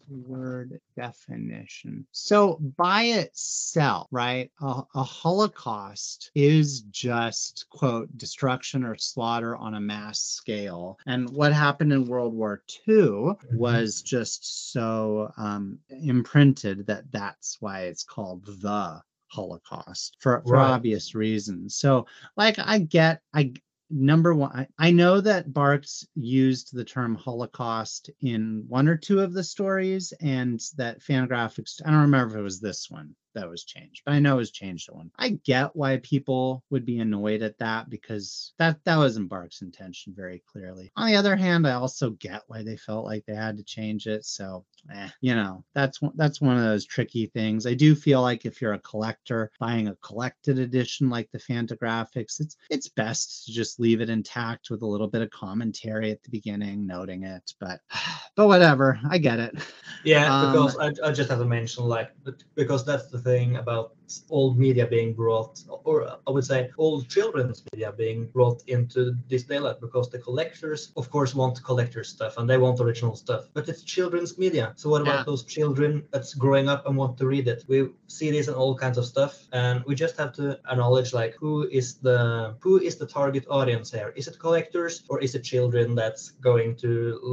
[0.09, 2.05] word definition.
[2.11, 9.79] So by itself, right, a, a Holocaust is just quote destruction or slaughter on a
[9.81, 10.97] mass scale.
[11.05, 17.81] And what happened in World War II was just so um, imprinted that that's why
[17.81, 20.69] it's called the Holocaust for, for Right.
[20.71, 21.75] obvious reasons.
[21.75, 22.05] So
[22.37, 23.53] like I get I
[23.89, 29.19] number one I, I know that Barks used the term Holocaust in one or two
[29.19, 33.49] of the stories and that Fantagraphics I don't remember if it was this one that
[33.49, 35.11] was changed, but I know it was changed at one.
[35.17, 40.13] I get why people would be annoyed at that because that that wasn't Barks' intention
[40.15, 40.91] very clearly.
[40.95, 44.07] On the other hand, I also get why they felt like they had to change
[44.07, 44.25] it.
[44.25, 47.65] So, eh, you know, that's one that's one of those tricky things.
[47.67, 52.39] I do feel like if you're a collector buying a collected edition like the Fantagraphics,
[52.39, 56.23] it's it's best to just leave it intact with a little bit of commentary at
[56.23, 57.53] the beginning, noting it.
[57.59, 57.79] But
[58.35, 59.55] but whatever, I get it.
[60.03, 62.11] Yeah, Um, because I, I just have to mention like
[62.55, 63.85] because that's the thing about
[64.29, 65.53] old media being brought,
[65.89, 65.95] or
[66.27, 71.05] I would say old children's media being brought into this daylight because the collectors, of
[71.15, 74.65] course, want collector stuff and they want original stuff, but it's children's media.
[74.81, 75.07] So what Yeah.
[75.07, 77.59] about those children that's growing up and want to read it?
[77.71, 81.33] We see this in all kinds of stuff, and we just have to acknowledge like
[81.41, 82.19] who is the
[82.63, 84.09] who is the target audience here?
[84.19, 86.91] Is it collectors or is it children that's going to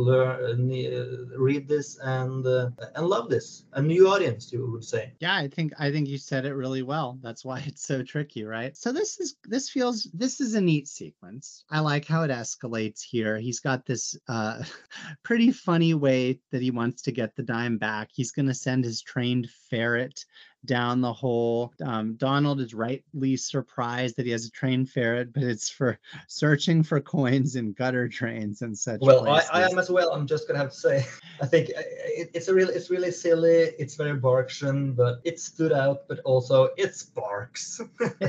[0.09, 3.47] learn, uh, read this and uh, and love this?
[3.81, 5.05] A new audience, you would say.
[5.27, 7.19] Yeah, I think I think you said it really well.
[7.23, 8.75] That's why it's so tricky, right?
[8.75, 11.63] So this is this feels this is a neat sequence.
[11.69, 13.39] I like how it escalates here.
[13.39, 14.63] He's got this uh
[15.23, 18.09] pretty funny way that he wants to get the dime back.
[18.15, 20.25] He's going to send his trained ferret
[20.65, 21.73] down the hole.
[21.85, 25.99] Um, Donald is rightly surprised that he has a trained ferret, but it's for
[26.29, 29.01] searching for coins in gutter drains and such.
[29.01, 29.43] Well, I.
[29.53, 30.11] I am as well.
[30.13, 31.07] I'm just gonna have to say,
[31.43, 33.73] I think uh, it, it's a really, it's really silly.
[33.79, 36.09] It's very Barksian, but it stood out.
[36.09, 37.81] But also, it's Barks.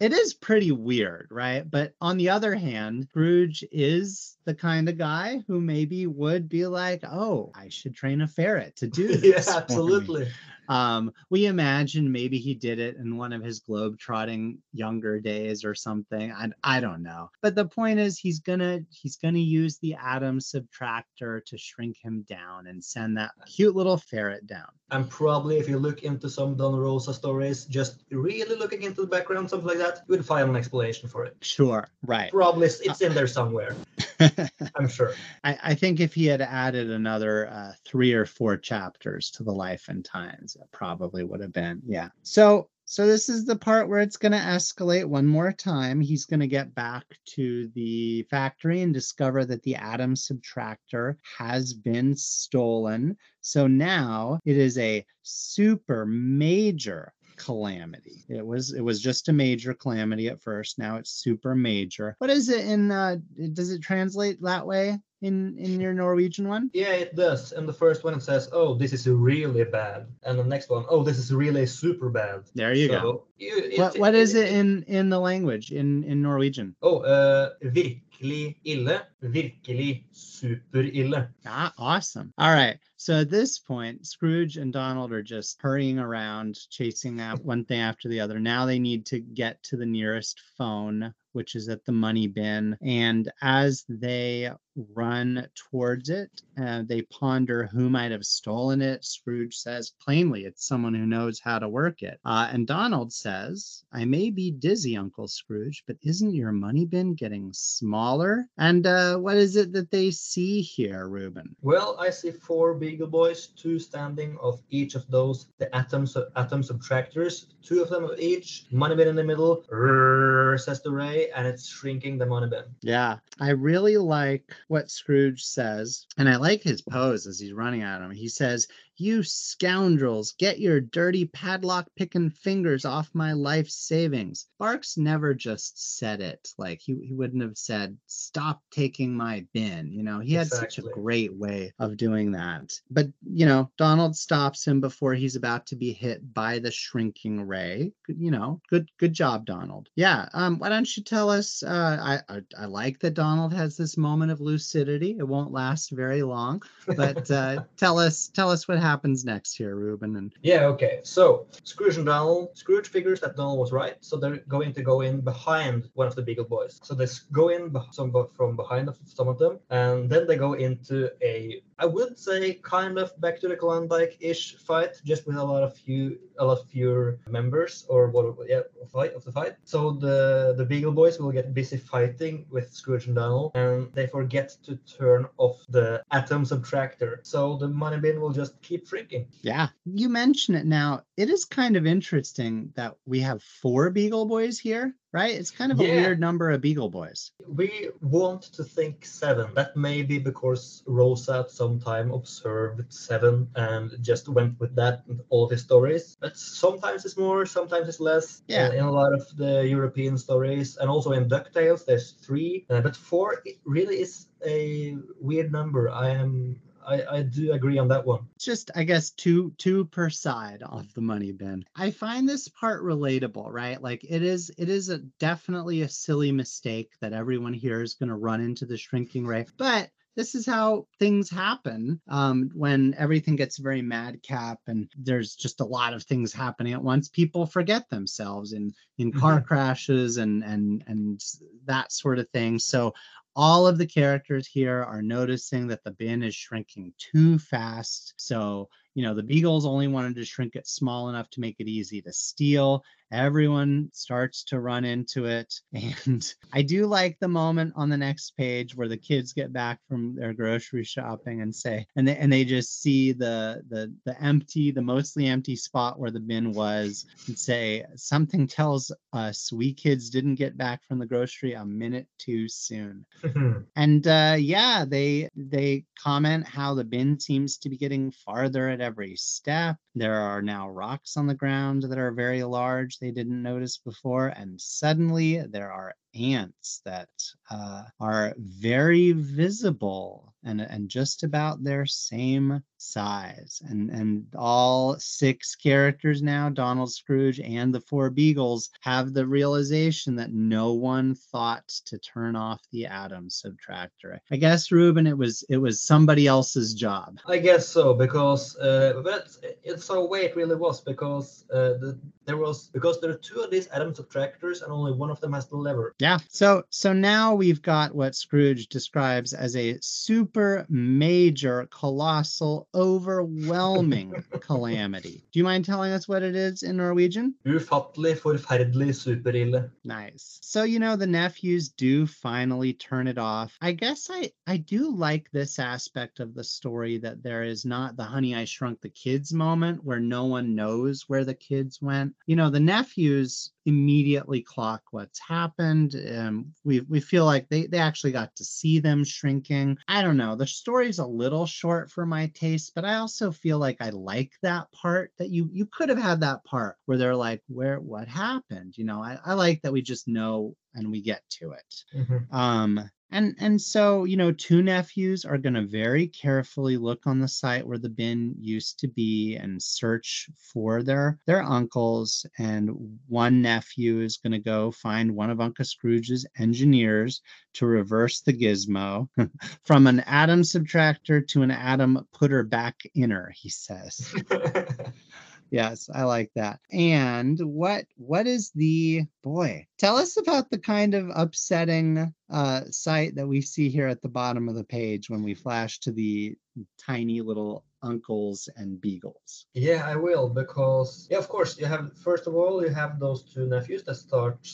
[0.00, 1.68] it is pretty weird, right?
[1.68, 6.66] But on the other hand, Scrooge is the kind of guy who maybe would be
[6.66, 10.28] like, "Oh, I should train a ferret to do this." yeah, for me." absolutely.
[10.70, 15.74] Um, we imagine maybe he did it in one of his globe-trotting younger days or
[15.74, 16.32] something.
[16.32, 17.28] I, I don't know.
[17.42, 22.24] But the point is he's gonna he's gonna use the atom subtractor to shrink him
[22.28, 24.70] down and send that cute little ferret down.
[24.92, 29.06] And probably, if you look into some Don Rosa stories, just really looking into the
[29.06, 31.36] background, something like that, you would find an explanation for it.
[31.40, 32.30] Sure, right.
[32.30, 33.76] Probably, it's- it's in there somewhere.
[34.74, 35.14] I'm sure.
[35.44, 39.52] I, I think if he had added another uh, three or four chapters to the
[39.52, 41.80] life and times, it probably would have been.
[41.86, 42.08] Yeah.
[42.22, 46.00] So So this is the part where it's going to escalate one more time.
[46.00, 47.04] He's going to get back
[47.36, 53.16] to the factory and discover that the atom subtractor has been stolen.
[53.42, 57.12] So now it is a super major
[57.44, 58.18] calamity.
[58.28, 60.78] It was it was just a major calamity at first.
[60.78, 62.14] Now it's super major.
[62.18, 63.16] What is it in uh
[63.58, 64.84] does it translate that way
[65.22, 66.70] in in your Norwegian one?
[66.72, 67.52] Yeah, it does.
[67.56, 70.84] And the first one it says, "Oh, this is really bad," and the next one,
[70.92, 73.10] "Oh, this is really super bad." There you So, go.
[73.38, 76.68] you- it- What what is it in in the language in in Norwegian?
[76.82, 78.96] Oh, uh, virkelig ille.
[79.22, 81.28] Virkelig superille.
[81.46, 82.32] Ah, awesome.
[82.38, 82.78] All right.
[83.00, 87.80] So at this point, Scrooge and Donald are just hurrying around, chasing out one thing
[87.80, 88.38] after the other.
[88.38, 92.76] Now they need to get to the nearest phone, which is at the money bin.
[92.82, 94.50] And as they
[94.94, 96.30] run towards it,
[96.60, 99.04] uh, they ponder who might have stolen it.
[99.04, 102.20] Scrooge says plainly, it's someone who knows how to work it.
[102.24, 107.14] Uh, and Donald says, I may be dizzy, Uncle Scrooge, but isn't your money bin
[107.14, 108.46] getting smaller?
[108.58, 111.56] And uh, what is it that they see here, Ruben?
[111.62, 116.32] Well, I see four Beagle Boys, two standing of each of those, the atom, sub-
[116.34, 120.90] atom subtractors, two of them of each, money bin in the middle, "Rrrr," says the
[120.90, 122.64] ray, and it's shrinking the money bin.
[122.82, 127.82] Yeah, I really like what Scrooge says, and I like his pose as he's running
[127.82, 128.10] at him.
[128.10, 128.66] He says,
[129.00, 134.46] You scoundrels, get your dirty padlock picking fingers off my life savings.
[134.58, 136.50] Barks never just said it.
[136.58, 139.90] Like he, he wouldn't have said, Stop taking my bin.
[139.90, 142.74] You know, he had such a great way of doing that.
[142.90, 147.40] But, you know, Donald stops him before he's about to be hit by the shrinking
[147.40, 147.92] ray.
[148.06, 149.88] You know, good good job, Donald.
[149.96, 150.28] Yeah.
[150.34, 151.62] Um, why don't you tell us?
[151.62, 155.16] Uh, I, I I like that Donald has this moment of lucidity.
[155.18, 159.74] It won't last very long, but uh, tell us tell us what happens next here,
[159.76, 160.16] Ruben.
[160.16, 160.94] And Yeah, okay.
[161.16, 164.96] So Scrooge and Donald, Scrooge figures that Donald was right, so they're going to go
[165.08, 166.72] in behind one of the Beagle Boys.
[166.82, 167.06] So they
[167.40, 167.62] go in
[167.92, 168.84] some from behind
[169.18, 173.40] some of them, and then they go into a, I would say, kind of back
[173.40, 178.00] to the Klondike-ish fight, just with a lot of few, a lot fewer members or
[178.10, 178.62] what, yeah,
[178.92, 179.54] fight of the fight.
[179.64, 184.06] So the the Beagle Boys will get busy fighting with Scrooge and Donald, and they
[184.06, 187.12] forget to turn off the atom subtractor.
[187.22, 189.26] So the money bin will just keep shrinking.
[189.42, 191.02] yeah, you mention it now.
[191.16, 195.34] It is kind of interesting that we have four Beagle Boys here, right?
[195.34, 195.94] It's kind of a Yeah.
[195.96, 197.32] weird number of Beagle Boys.
[197.46, 199.52] We want to think seven.
[199.54, 205.02] That may be because Rosa at some time observed seven and just went with that
[205.08, 206.16] in all of his stories.
[206.20, 208.42] But sometimes it's more, sometimes it's less.
[208.48, 208.72] Yeah.
[208.72, 212.64] In a lot of the European stories, and also in DuckTales, there's three.
[212.70, 215.90] Uh, but four it really is a weird number.
[215.90, 216.60] I am.
[216.86, 218.20] I, I do agree on that one.
[218.38, 222.82] Just i guess two two per side of the money bin i find this part
[222.82, 227.82] relatable right like it is it is a definitely a silly mistake that everyone here
[227.82, 232.50] is going to run into the shrinking ray but this is how things happen um,
[232.52, 237.08] when everything gets very madcap and there's just a lot of things happening at once.
[237.08, 241.22] People forget themselves in in car crashes and and and
[241.64, 242.58] that sort of thing.
[242.58, 242.92] So
[243.36, 248.14] all of the characters here are noticing that the bin is shrinking too fast.
[248.16, 251.68] So, you know, the Beagles only wanted to shrink it small enough to make it
[251.68, 252.82] easy to steal.
[253.12, 255.52] Everyone starts to run into it.
[256.06, 259.80] And I do like the moment on the next page where the kids get back
[259.88, 264.20] from their grocery shopping and say, and they and they just see the the the
[264.22, 269.74] empty, the mostly empty spot where the bin was and say, something tells us we
[269.74, 273.04] kids didn't get back from the grocery a minute too soon
[273.76, 278.86] and uh, yeah they they comment how the bin seems to be getting farther at
[278.86, 279.76] every step.
[279.94, 284.28] There are now rocks on the ground that are very large they didn't notice before
[284.28, 287.08] and suddenly there are ants that
[287.50, 295.54] uh, are very visible and and just about their same size and and all six
[295.54, 301.66] characters now donald scrooge and the four beagles have the realization that no one thought
[301.84, 306.74] to turn off the atom subtractor i guess ruben it was it was somebody else's
[306.74, 309.28] job I guess so because, uh, but
[309.62, 313.40] it's a way it really was because uh, the, there was because there are two
[313.40, 315.94] of these atom subtractors and only one of them has the lever.
[315.98, 320.29] yeah so so now we've got what scrooge describes as a super
[320.68, 325.24] major, colossal, overwhelming calamity.
[325.32, 327.34] Do you mind telling us what it is in Norwegian?
[327.46, 329.70] Ufattelig, forferdelig, superille.
[329.84, 330.38] Nice.
[330.42, 333.56] So, you know, the nephews do finally turn it off.
[333.60, 337.96] I guess I, I do like this aspect of the story that there is not
[337.96, 342.14] the honey, I shrunk the kids moment where no one knows where the kids went.
[342.26, 345.94] You know, the nephews immediately clock what's happened.
[346.16, 349.78] Um, we we feel like they they actually got to see them shrinking.
[349.88, 350.36] I don't know.
[350.36, 354.32] The story's a little short for my taste, but I also feel like I like
[354.42, 358.08] that part that you you could have had that part where they're like, where what
[358.08, 358.76] happened?
[358.76, 361.74] You know, I, I like that we just know and we get to it.
[361.94, 362.28] Mhm.
[362.30, 367.18] Um, and and so you know, two nephews are going to very carefully look on
[367.18, 372.24] the site where the bin used to be and search for their their uncles.
[372.38, 372.70] And
[373.08, 377.22] one nephew is going to go find one of Uncle Scrooge's engineers
[377.54, 379.08] to reverse the gizmo
[379.64, 383.32] from an atom subtractor to an atom putter back inner.
[383.34, 384.14] He says.
[385.50, 386.60] Yes, I like that.
[386.70, 389.66] And what what is the boy?
[389.78, 394.08] Tell us about the kind of upsetting uh sight that we see here at the
[394.08, 396.36] bottom of the page when we flash to the
[396.78, 399.46] tiny little uncles and beagles.
[399.54, 403.22] Yeah, I will because yeah, of course you have first of all you have those
[403.22, 404.46] two nephews that start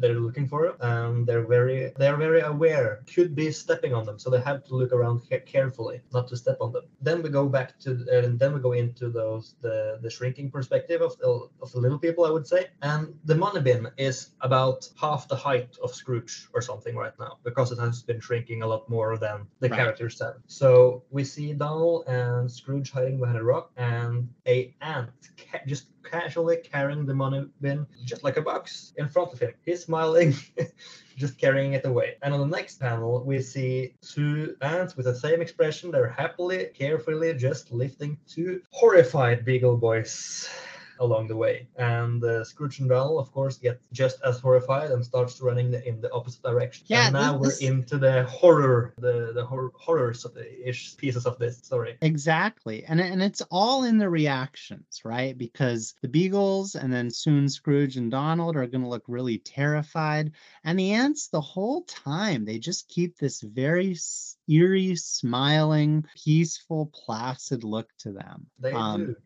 [0.00, 4.30] they're looking for and they're very they're very aware could be stepping on them so
[4.30, 6.84] they have to look around carefully not to step on them.
[7.00, 10.50] Then we go back to uh, and then we go into those the the shrinking
[10.50, 12.68] perspective of the, of the little people i would say.
[12.82, 17.38] And the money bin is about half the height of scrooge or something right now
[17.44, 19.76] because it has been shrinking a lot more than the Right.
[19.78, 20.36] characters have.
[20.46, 25.86] So we see donald and scrooge hiding behind a rock and a ant ca- just
[26.02, 29.52] casually carrying the money bin just like a box in front of him.
[29.64, 30.34] He's smiling,
[31.16, 32.16] just carrying it away.
[32.22, 35.90] And on the next panel, we see two ants with the same expression.
[35.90, 40.48] They're happily, carefully just lifting two horrified beagle boys
[41.00, 41.66] along the way.
[41.76, 45.86] And uh, Scrooge and Donald, of course, get just as horrified and starts running the,
[45.88, 46.84] in the opposite direction.
[46.88, 50.96] Yeah, and now this- we're into the horror, the the hor- horrors of the ish
[50.96, 51.96] pieces of this story.
[52.02, 52.84] Exactly.
[52.84, 55.36] And and it's all in the reactions, right?
[55.36, 60.32] Because the beagles and then soon Scrooge and Donald are going to look really terrified
[60.64, 63.96] and the ants the whole time they just keep this very
[64.48, 68.46] eerie, smiling, peaceful, placid look to them.
[68.58, 69.16] They Um, do.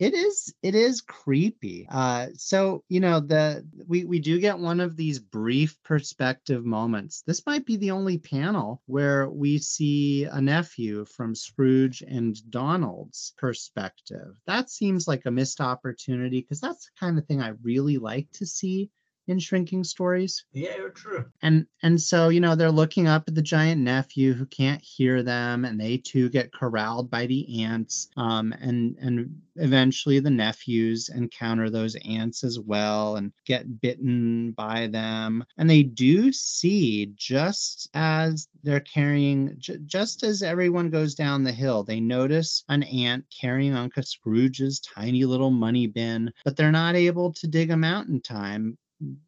[0.00, 4.80] It is it is creepy uh so you know the we we do get one
[4.80, 7.22] of these brief perspective moments.
[7.26, 13.34] This might be the only panel where we see a nephew from scrooge and donald's
[13.36, 14.36] perspective.
[14.46, 18.28] That seems like a missed opportunity because that's the kind of thing i really like
[18.32, 18.90] to see
[19.30, 21.24] in shrinking stories Yeah, true.
[21.42, 25.22] and and so you know they're looking up at the giant nephew who can't hear
[25.22, 31.08] them and they too get corralled by the ants um and and eventually the nephews
[31.10, 37.88] encounter those ants as well and get bitten by them and they do see just
[37.94, 43.24] as they're carrying j- just as everyone goes down the hill they notice an ant
[43.40, 48.06] carrying uncle scrooge's tiny little money bin but they're not able to dig him out
[48.06, 48.76] in time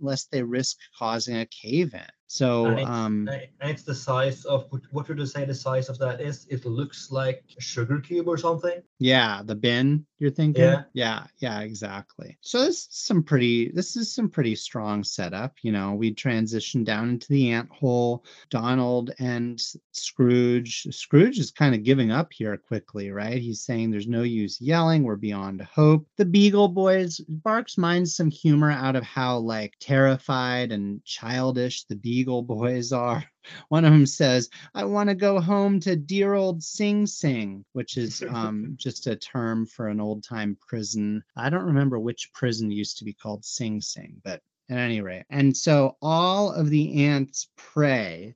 [0.00, 2.00] lest they risk causing a cave in.
[2.26, 5.88] So, And it's- um, And it's the size of what would you say the size
[5.88, 6.46] of that is?
[6.50, 8.82] It looks like a sugar cube or something.
[8.98, 10.62] yeah, the bin you're thinking.
[10.62, 10.84] Yeah.
[10.92, 12.38] yeah, yeah, exactly.
[12.40, 13.72] So this is some pretty.
[13.72, 15.56] This is some pretty strong setup.
[15.62, 18.24] You know, we transition down into the ant hole.
[18.48, 19.60] Donald and
[19.90, 20.86] Scrooge.
[20.90, 23.42] Scrooge is kind of giving up here quickly, right?
[23.42, 25.02] He's saying there's no use yelling.
[25.02, 26.06] We're beyond hope.
[26.16, 27.20] The Beagle Boys.
[27.28, 33.24] Barks minds some humor out of how like terrified and childish the Beagle Boys are.
[33.68, 37.96] One of them says, I want to go home to dear old Sing Sing, which
[37.96, 41.22] is um, just a term for an old time prison.
[41.36, 45.24] I don't remember which prison used to be called Sing Sing, but at any rate.
[45.30, 48.34] And so all of the ants prey,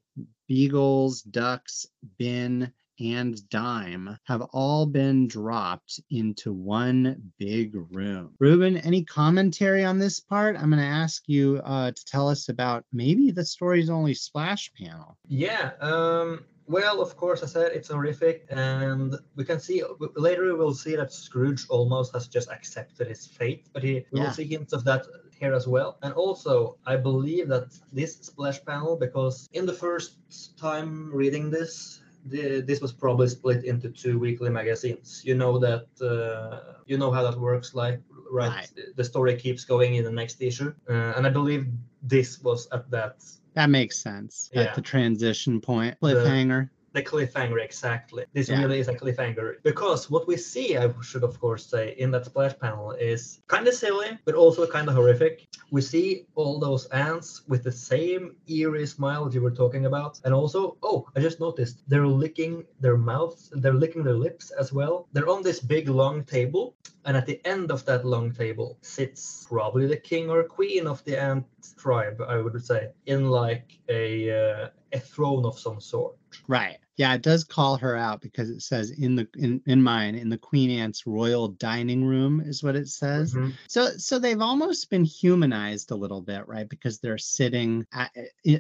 [0.48, 1.86] beagles, ducks,
[2.18, 8.34] bin, and dime have all been dropped into one big room.
[8.38, 10.56] Ruben, any commentary on this part?
[10.56, 14.72] I'm going to ask you uh, to tell us about maybe the story's only splash
[14.74, 15.16] panel.
[15.28, 15.72] Yeah.
[15.80, 19.84] Um, well, of course, I said it's horrific, and we can see
[20.16, 20.56] later.
[20.56, 24.24] We'll see that Scrooge almost has just accepted his fate, but he we Yeah.
[24.24, 25.06] will see hints of that
[25.38, 25.98] here as well.
[26.02, 32.00] And also, I believe that this splash panel, because in the first time reading this,
[32.28, 35.22] the, this was probably split into two weekly magazines.
[35.24, 38.00] You know that uh, you know how that works, like
[38.30, 38.48] right?
[38.48, 38.70] Right.
[38.96, 41.66] The story keeps going in the next issue, uh, and I believe
[42.02, 43.24] this was at that
[43.54, 44.62] That makes sense Yeah.
[44.62, 45.96] at the transition point.
[46.02, 46.68] Cliffhanger.
[46.96, 48.24] The cliffhanger exactly.
[48.32, 48.60] This Yeah.
[48.60, 52.24] really is a cliffhanger because what we see, I should of course say, in that
[52.24, 55.34] splash panel is kind of silly, but also kind of horrific.
[55.70, 58.22] We see all those ants with the same
[58.56, 62.96] eerie smile you were talking about, and also, oh, I just noticed they're licking their
[62.96, 64.94] mouths, they're licking their lips as well.
[65.12, 66.74] They're on this big long table,
[67.04, 71.04] and at the end of that long table sits probably the king or queen of
[71.04, 74.06] the ant tribe, I would say, in like a
[74.42, 76.14] uh, a throne of some sort.
[76.48, 76.78] Right.
[76.96, 80.28] Yeah, it does call her out because it says in the in, in mine in
[80.28, 83.34] the Queen Ant's royal dining room is what it says.
[83.34, 83.52] Mhm.
[83.68, 86.68] So so they've almost been humanized a little bit, right?
[86.68, 88.10] Because they're sitting at,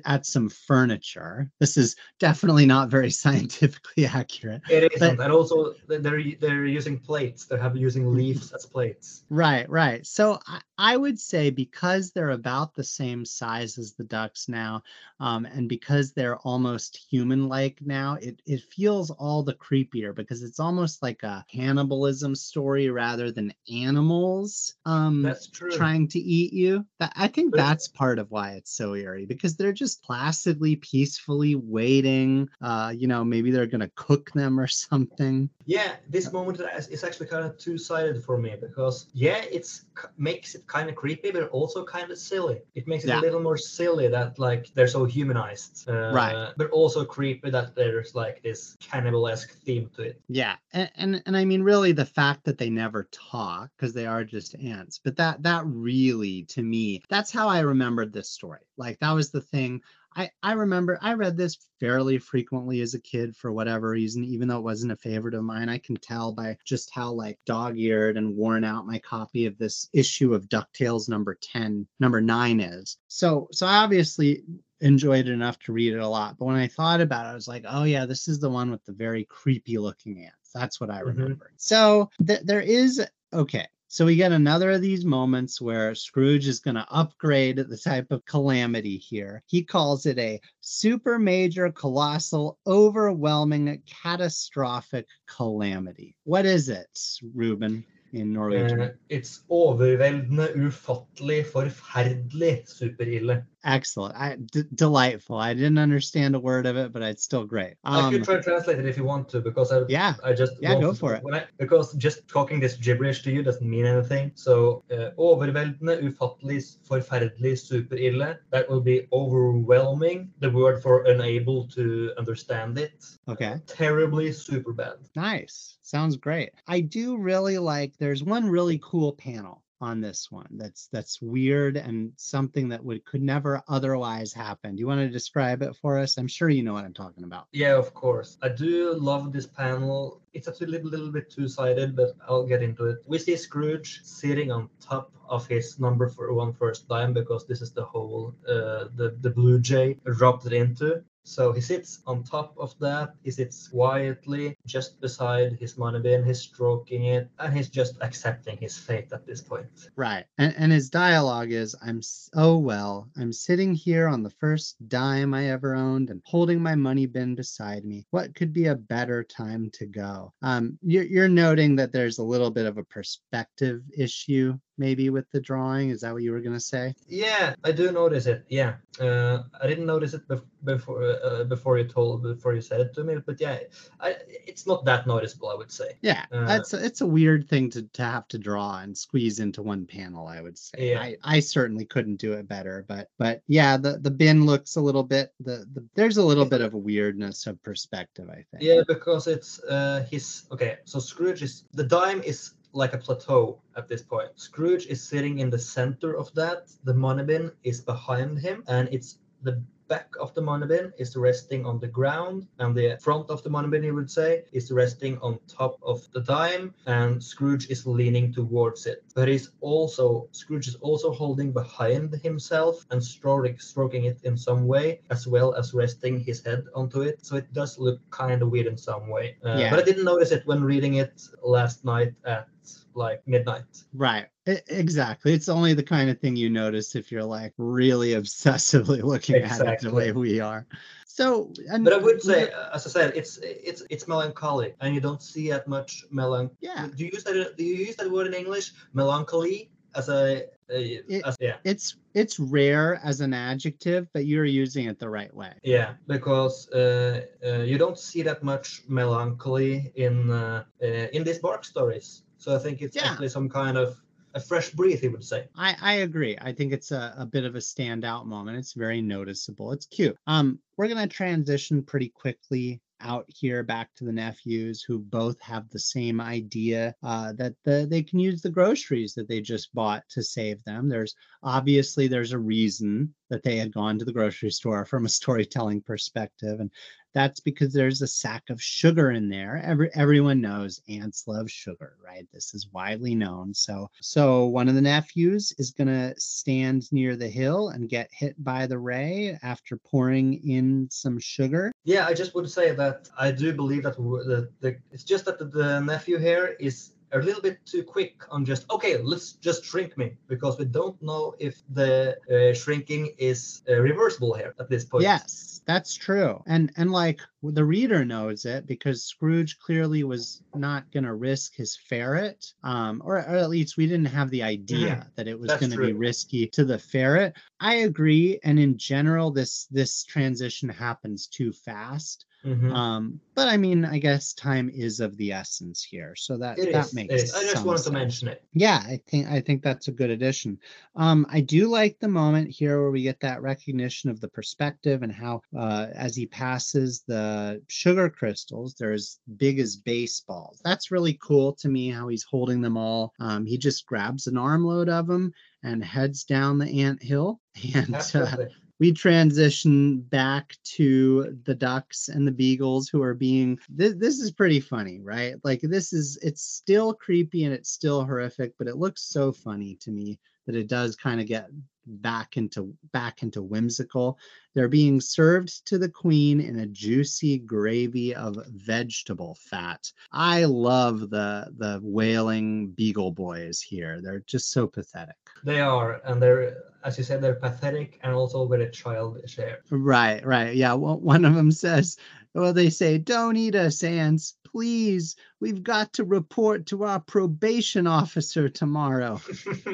[0.04, 1.50] at some furniture.
[1.60, 4.62] This is definitely not very scientifically accurate.
[4.68, 7.46] It isn't, and also they're they're using plates.
[7.46, 9.24] They're have using leaves as plates.
[9.30, 10.06] Right, right.
[10.06, 14.82] So I, I would say because they're about the same size as the ducks now,
[15.20, 20.60] um, and because they're almost human-like now, it, it feels all the creepier because it's
[20.60, 25.70] almost like a cannibalism story rather than animals um, That's true.
[25.70, 26.84] trying to eat you.
[26.98, 30.76] That I think But that's part of why it's so eerie because they're just placidly,
[30.76, 32.48] peacefully waiting.
[32.60, 35.48] Uh, you know, maybe they're gonna cook them or something.
[35.66, 39.84] Yeah, this moment is is actually kind of two-sided for me because yeah, it's
[40.16, 42.60] makes it kind of creepy, but also kind of silly.
[42.74, 43.20] It makes it Yeah.
[43.20, 46.52] a little more silly that like they're so humanized, uh, Right.
[46.56, 50.20] But also creepy that there's like this cannibal-esque theme to it.
[50.28, 54.06] Yeah, and, and and I mean really the fact that they never talk because they
[54.06, 54.98] are just ants.
[55.02, 58.60] But that that really to me, that's how I remembered this story.
[58.76, 59.82] Like that was the thing.
[60.16, 64.48] I I remember I read this fairly frequently as a kid for whatever reason, even
[64.48, 65.68] though it wasn't a favorite of mine.
[65.68, 69.90] I can tell by just how like dog-eared and worn out my copy of this
[69.92, 72.96] issue of DuckTales number 10, number 9 is.
[73.08, 74.42] So so I obviously
[74.80, 76.36] enjoyed it enough to read it a lot.
[76.38, 78.70] But when I thought about it, I was like, oh yeah, this is the one
[78.70, 80.50] with the very creepy looking ants.
[80.54, 81.06] That's what I Mhm.
[81.06, 81.52] remember.
[81.56, 83.66] So th- there is okay.
[83.88, 88.10] So we get another of these moments where Scrooge is going to upgrade the type
[88.10, 89.42] of calamity here.
[89.46, 96.16] He calls it a super major, colossal, overwhelming, catastrophic calamity.
[96.24, 96.98] What is it,
[97.34, 98.80] Ruben, in Norwegian?
[98.80, 103.44] Uh, it's overveldende, ufattelig, forferdelig, superille.
[103.64, 104.14] Excellent.
[104.14, 105.36] I, d- delightful.
[105.36, 107.74] I didn't understand a word of it, but it's still great.
[107.82, 110.14] I Um, could try to translate it if you want to, because I yeah.
[110.22, 111.22] I just Yeah, go for it.
[111.32, 114.30] I, because just talking this gibberish to you doesn't mean anything.
[114.36, 118.38] So uh, overveldende, ufattelig, forferdelig, superille.
[118.50, 120.30] That will be overwhelming.
[120.38, 123.04] The word for unable to understand it.
[123.28, 123.56] Okay.
[123.66, 124.98] Terribly super bad.
[125.16, 125.78] Nice.
[125.86, 126.50] Sounds great.
[126.66, 131.76] I do really like there's one really cool panel on this one that's that's weird
[131.76, 134.74] and something that would could never otherwise happen.
[134.74, 136.18] Do you want to describe it for us?
[136.18, 137.46] I'm sure you know what I'm talking about.
[137.52, 138.36] Yeah, of course.
[138.42, 140.20] I do love this panel.
[140.32, 142.98] It's a little, little bit two-sided, but I'll get into it.
[143.06, 147.62] We see Scrooge sitting on top of his number for one first dime because this
[147.62, 151.04] is the hole uh, the the blue jay dropped it into.
[151.26, 153.14] So he sits on top of that.
[153.24, 156.24] He sits quietly just beside his money bin.
[156.24, 159.90] He's stroking it, and he's just accepting his fate at this point.
[159.96, 160.24] Right.
[160.38, 162.00] And and his dialogue is I'm
[162.34, 166.76] oh well, I'm sitting here on the first dime I ever owned and holding my
[166.76, 168.06] money bin beside me.
[168.10, 170.32] What could be a better time to go?
[170.42, 175.30] Um you're you're noting that there's a little bit of a perspective issue maybe with
[175.30, 175.90] the drawing.
[175.90, 176.94] Is that what you were gonna say?
[177.08, 178.44] Yeah, I do notice it.
[178.48, 182.80] Yeah, uh, I didn't notice it bef- before uh, before you told before you said
[182.80, 183.16] it to me.
[183.24, 183.58] But yeah,
[184.00, 185.96] I, it's not that noticeable, I would say.
[186.02, 189.62] Yeah, Uh, that's it's a weird thing to, to have to draw and squeeze into
[189.62, 190.26] one panel.
[190.26, 190.90] I would say.
[190.90, 191.00] Yeah.
[191.00, 194.80] I, I certainly couldn't do it better, but but yeah, the the bin looks a
[194.80, 198.28] little bit the, the there's a little bit of a weirdness of perspective.
[198.30, 198.62] I think.
[198.62, 200.44] Yeah, because it's uh, his.
[200.52, 204.30] Okay, so Scrooge is the dime is like a plateau at this point.
[204.36, 206.70] Scrooge is sitting in the center of that.
[206.84, 211.14] The money bin is behind him, and it's the back of the money bin is
[211.14, 214.72] resting on the ground, and the front of the money bin, you would say, is
[214.72, 219.04] resting on top of the dime, and Scrooge is leaning towards it.
[219.14, 224.66] But he's also Scrooge is also holding behind himself and stroking stroking it in some
[224.66, 227.24] way, as well as resting his head onto it.
[227.24, 229.36] So it does look kind of weird in some way.
[229.44, 229.70] Uh, Yeah.
[229.70, 231.14] But I didn't notice it when reading it
[231.44, 232.48] last night at
[232.94, 233.64] like midnight.
[233.94, 234.26] Right.
[234.46, 235.32] Exactly.
[235.32, 239.60] It's only the kind of thing you notice if you're like really obsessively looking at
[239.60, 240.66] it the way we are.
[241.06, 244.94] So, and But I would say, uh, as I said, it's it's it's melancholic, and
[244.94, 246.50] you don't see that much melan.
[246.60, 247.56] yeah, Do you use that?
[247.56, 248.72] Do you use that word in English?
[248.92, 251.56] Melancholy as a It- as- yeah.
[251.64, 255.52] It's it's rare as an adjective, but you're using it the right way.
[255.62, 260.86] Yeah, because uh, uh, you don't see that much melancholy in uh, uh,
[261.16, 262.22] in these Barks stories.
[262.46, 263.10] So I think it's Yeah.
[263.10, 264.00] actually some kind of
[264.34, 265.48] a fresh breath, he would say.
[265.56, 266.38] I, I agree.
[266.40, 268.56] I think it's a, a bit of a standout moment.
[268.56, 269.72] It's very noticeable.
[269.72, 270.16] It's cute.
[270.28, 275.68] Um, we're gonna transition pretty quickly out here back to the nephews who both have
[275.70, 280.04] the same idea uh, that the, they can use the groceries that they just bought
[280.10, 280.88] to save them.
[280.88, 285.08] There's obviously there's a reason that they had gone to the grocery store from a
[285.20, 286.70] storytelling perspective, and
[287.16, 289.62] that's because there's a sack of sugar in there.
[289.64, 292.28] Every everyone knows ants love sugar, right?
[292.30, 293.54] This is widely known.
[293.54, 298.34] So so one of the nephews is gonna stand near the hill and get hit
[298.44, 301.72] by the ray after pouring in some sugar.
[301.84, 305.38] Yeah, I just would say that I do believe that the, the it's just that
[305.38, 309.96] the nephew here is a little bit too quick on just okay, let's just shrink
[309.96, 314.84] me because we don't know if the uh, shrinking is uh, reversible here at this
[314.84, 315.04] point.
[315.04, 316.42] Yes, that's true.
[316.46, 321.54] And and like the reader knows it because Scrooge clearly was not going to risk
[321.54, 325.52] his ferret, um, or, or at least we didn't have the idea that it was
[325.54, 327.36] going to be risky to the ferret.
[327.60, 332.26] I agree, and in general, this this transition happens too fast.
[332.44, 332.72] Mhm.
[332.72, 336.72] Um, but I mean, I guess time is of the essence here, so that It
[336.72, 337.12] that is, makes.
[337.14, 337.34] it is.
[337.34, 338.44] I just wanted to mention it.
[338.52, 340.58] Yeah, I think I think that's a good addition.
[340.94, 345.02] Um, I do like the moment here where we get that recognition of the perspective
[345.02, 350.60] and how, uh, as he passes the sugar crystals, they're as big as baseballs.
[350.64, 351.90] That's really cool to me.
[351.90, 353.12] How he's holding them all.
[353.20, 355.32] Um, he just grabs an armload of them
[355.62, 357.40] and heads down the ant hill.
[357.74, 358.36] And uh,
[358.78, 364.30] we transition back to the ducks and the beagles who are being this, this is
[364.30, 368.76] pretty funny right like this is it's still creepy and it's still horrific but it
[368.76, 371.48] looks so funny to me that it does kind of get
[371.86, 374.18] back into back into whimsical
[374.54, 381.10] they're being served to the queen in a juicy gravy of vegetable fat i love
[381.10, 386.98] the the wailing beagle boys here they're just so pathetic They are, and they're, as
[386.98, 389.60] you said, they're pathetic and also very childish here.
[389.70, 390.54] Right, right.
[390.56, 390.74] Yeah.
[390.74, 391.96] Well, one of them says,
[392.34, 394.34] well, they say, don't eat us, ants.
[394.56, 399.20] Please, we've got to report to our probation officer tomorrow.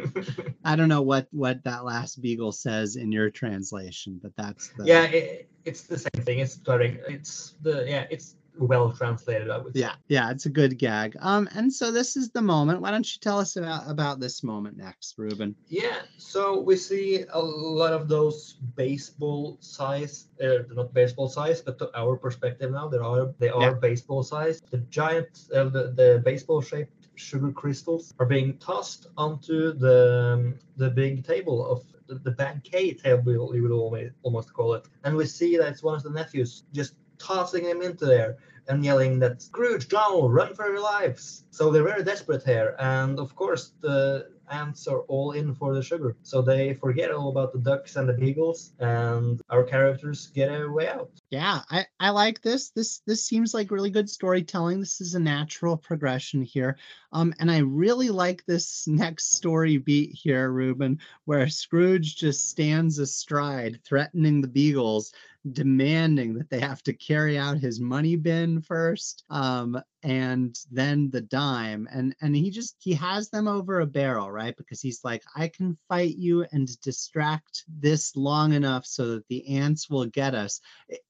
[0.65, 4.85] I don't know what what that last beagle says in your translation, but that's the
[4.85, 6.41] yeah, it, it's the same thing.
[6.41, 6.99] It's starting.
[7.09, 8.07] It's the yeah.
[8.11, 9.51] It's well translated.
[9.51, 9.75] I would.
[9.75, 9.81] say.
[9.81, 10.31] yeah, yeah.
[10.31, 11.17] It's a good gag.
[11.21, 12.81] Um, and so this is the moment.
[12.81, 15.55] Why don't you tell us about about this moment next, Ruben?
[15.69, 21.79] Yeah, so we see a lot of those baseball size, uh, not baseball size, but
[21.79, 23.75] to our perspective now, there are they are Yeah.
[23.75, 24.61] baseball size.
[24.71, 30.59] The giant, uh, the, the baseball shaped sugar crystals are being tossed onto the um,
[30.77, 34.87] the big table of the, the banquet table, you would almost almost call it.
[35.05, 38.85] And we see that it's one of the nephews just tossing him into there and
[38.85, 41.45] yelling that Scrooge, Donald, run for your lives.
[41.51, 45.83] So they're very desperate here, and of course the ants are all in for the
[45.83, 46.15] sugar.
[46.23, 50.69] So they forget all about the ducks and the beagles, and our characters get a
[50.69, 51.11] way out.
[51.31, 52.71] Yeah, I, I like this.
[52.71, 54.81] This this seems like really good storytelling.
[54.81, 56.77] This is a natural progression here.
[57.13, 62.99] Um, and I really like this next story beat here, Ruben, where Scrooge just stands
[62.99, 65.13] astride, threatening the Beagles,
[65.51, 71.21] demanding that they have to carry out his money bin first, um, and then the
[71.21, 71.89] dime.
[71.91, 74.57] And and he just he has them over a barrel, right?
[74.57, 79.57] Because he's like, I can fight you and distract this long enough so that the
[79.57, 80.61] ants will get us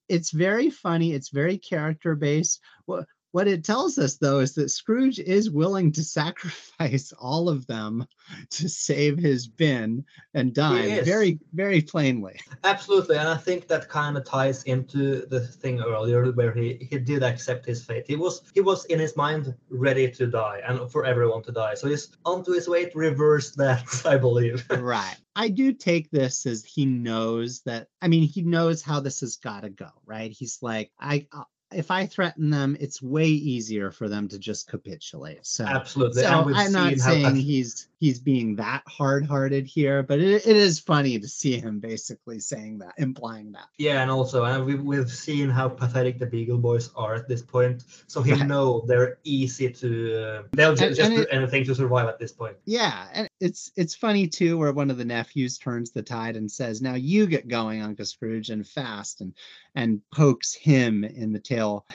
[0.09, 4.71] it's very funny it's very character based what what it tells us though is that
[4.71, 8.07] scrooge is willing to sacrifice all of them
[8.51, 10.05] to save his bin
[10.35, 11.07] and dime is.
[11.07, 16.31] very very plainly Absolutely, and I think that kind of ties into the thing earlier
[16.33, 18.05] where he, he did accept his fate.
[18.07, 21.75] He was he was in his mind ready to die and for everyone to die.
[21.75, 24.65] So he's onto his way to reverse that, I believe.
[24.71, 29.21] right i do take this as he knows that i mean he knows how this
[29.21, 31.27] has got to go right he's like i
[31.75, 36.23] if i threaten them it's way easier for them to just capitulate so Absolutely.
[36.23, 41.21] So I'm not saying he's he's being that hard-hearted here, but it, it is funny
[41.21, 43.67] to see him basically saying that, implying that.
[43.79, 47.43] Yeah, and also, and we, we've seen how pathetic the Beagle Boys are at this
[47.43, 47.85] point.
[48.09, 48.45] So he Right.
[48.49, 49.89] know they're easy to.
[50.21, 52.57] Uh, they'll ju- And- just and do it- anything to survive at this point.
[52.65, 56.51] Yeah, and it's it's funny too, where one of the nephews turns the tide and
[56.51, 59.33] says, "Now you get going, Uncle Scrooge, and fast," and
[59.77, 61.87] and pokes him in the tail.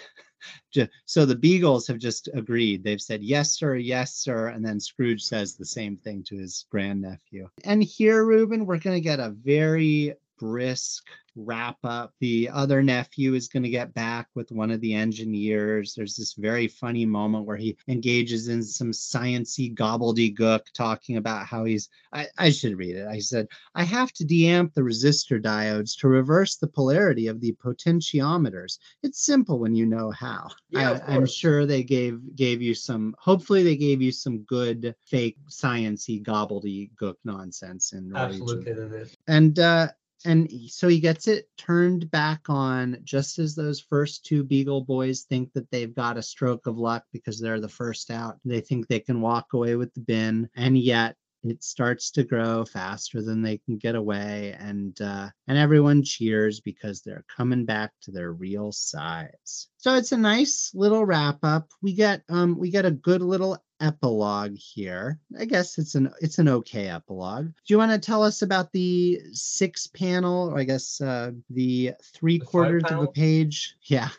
[1.06, 2.84] So the Beagles have just agreed.
[2.84, 4.50] They've said, yes, sir, yes, sir.
[4.50, 7.50] And then Scrooge says the same thing to his grandnephew.
[7.64, 11.04] And here, Ruben, we're going to get a very brisk
[11.38, 12.14] wrap up.
[12.20, 15.94] The other nephew is going to get back with one of the engineers.
[15.94, 21.66] There's this very funny moment where he engages in some sciency gobbledygook talking about how
[21.66, 23.08] he's I, I should read it.
[23.08, 27.56] I said, I have to deamp the resistor diodes to reverse the polarity of the
[27.64, 28.80] potentiometers.
[29.04, 30.50] It's simple when you know how.
[30.70, 34.96] Yeah, I, am sure they gave gave you some hopefully they gave you some good
[35.06, 38.42] fake sciency gobbledygook nonsense in Norwegian.
[38.42, 39.06] Absolutely.
[39.28, 39.90] And uh
[40.26, 45.24] and so he gets it turned back on just as those first two Beagle boys
[45.24, 48.38] think that they've got a stroke of luck because they're the first out.
[48.44, 52.66] They think they can walk away with the bin, and yet it starts to grow
[52.66, 57.92] faster than they can get away and uh, and everyone cheers because they're coming back
[58.02, 62.72] to their real size so it's a nice little wrap up we get um we
[62.72, 65.20] get a good little epilogue here.
[65.40, 67.48] I guess it's an it's an okay epilogue.
[67.48, 71.94] Do you want to tell us about the six panel or i guess uh the
[72.04, 73.76] three quarters of the page?
[73.84, 74.10] Yeah.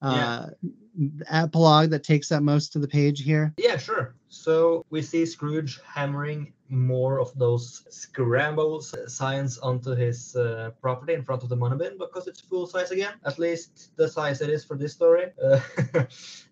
[0.00, 1.08] Uh yeah.
[1.28, 3.52] epilogue that takes up most of the page here?
[3.58, 4.14] Yeah sure.
[4.28, 11.24] So we see Scrooge hammering more of those scrambles signs onto his uh, property in
[11.24, 14.48] front of the money bin because it's full size again, at least the size it
[14.48, 15.26] is for this story.
[15.42, 15.60] Uh,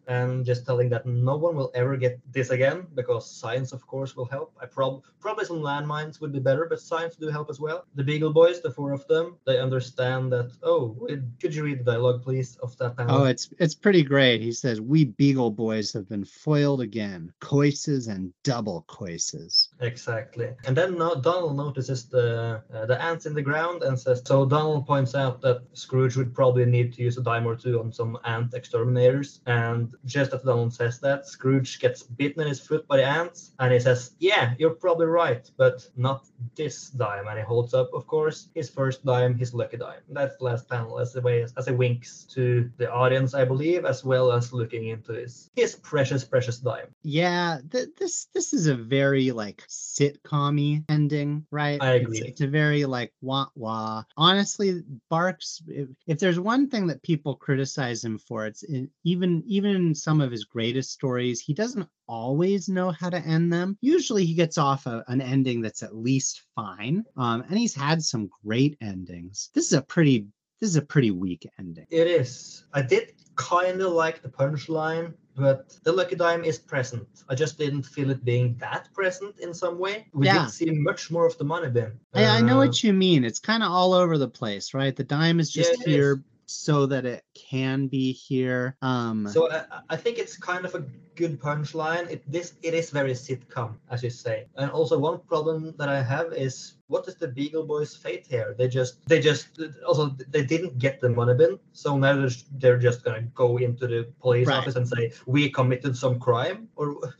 [0.09, 4.17] and just telling that no one will ever get this again because science, of course,
[4.17, 4.53] will help.
[4.61, 7.85] I prob probably some landmines would be better, but science do help as well.
[7.95, 10.51] The Beagle Boys, the four of them, they understand that.
[10.63, 10.97] Oh,
[11.41, 13.19] could you read the dialogue, please, of that panel?
[13.19, 14.41] Oh, it's it's pretty great.
[14.41, 17.33] He says, "We Beagle Boys have been foiled again.
[17.41, 20.49] Coices and double coices." Exactly.
[20.67, 24.23] And then no, Donald notices the uh, the ants in the ground and says.
[24.25, 27.79] So Donald points out that Scrooge would probably need to use a dime or two
[27.81, 32.61] on some ant exterminators, and just as Donald says that, Scrooge gets bitten in his
[32.61, 37.27] foot by the ants, and he says, "Yeah, you're probably right, but not this dime."
[37.29, 40.01] And he holds up, of course, his first dime, his lucky dime.
[40.09, 43.85] That's the last panel, as the way as he winks to the audience, I believe,
[43.85, 46.95] as well as looking into his his precious, precious dime.
[47.03, 51.81] Yeah, th- this this is a very like sitcom ending, right?
[51.83, 52.19] I agree.
[52.19, 54.05] It's, it's, a very like wah wah.
[54.17, 55.63] Honestly, Barks.
[55.69, 60.21] If, if, there's one thing that people criticize him for, it's in, even even some
[60.21, 63.77] of his greatest stories, he doesn't always know how to end them.
[63.81, 67.05] Usually he gets off a, an ending that's at least fine.
[67.17, 69.51] Um, and he's had some great endings.
[69.55, 70.27] This is a pretty
[70.61, 71.87] this is a pretty weak ending.
[71.91, 72.65] It is.
[72.73, 77.07] I did kind of like the punchline, but the lucky dime is present.
[77.29, 80.09] I just didn't feel it being that present in some way.
[80.13, 80.45] We yeah.
[80.45, 81.93] did see much more of the money bin.
[82.13, 83.25] I, uh, I know what you mean.
[83.25, 84.95] It's kind of all over the place, right?
[84.95, 86.13] The dime is just yeah, here.
[86.13, 86.19] Is
[86.49, 88.75] so that it can be here.
[88.81, 90.85] Um, so I, I think it's kind of a
[91.15, 92.11] good punchline.
[92.11, 94.47] It this it is very sitcom, as you say.
[94.57, 98.55] And also one problem that I have is what is the Beagle Boys' fate here?
[98.57, 102.79] They just they just also they didn't get the money bin, so now they're, they're
[102.79, 104.57] just gonna go into the police right.
[104.57, 106.97] office and say we committed some crime or.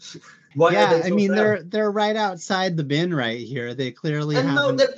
[0.59, 1.39] Why yeah, so I mean sad?
[1.39, 3.75] they're they're right outside the bin right here.
[3.75, 4.89] They clearly and no, there,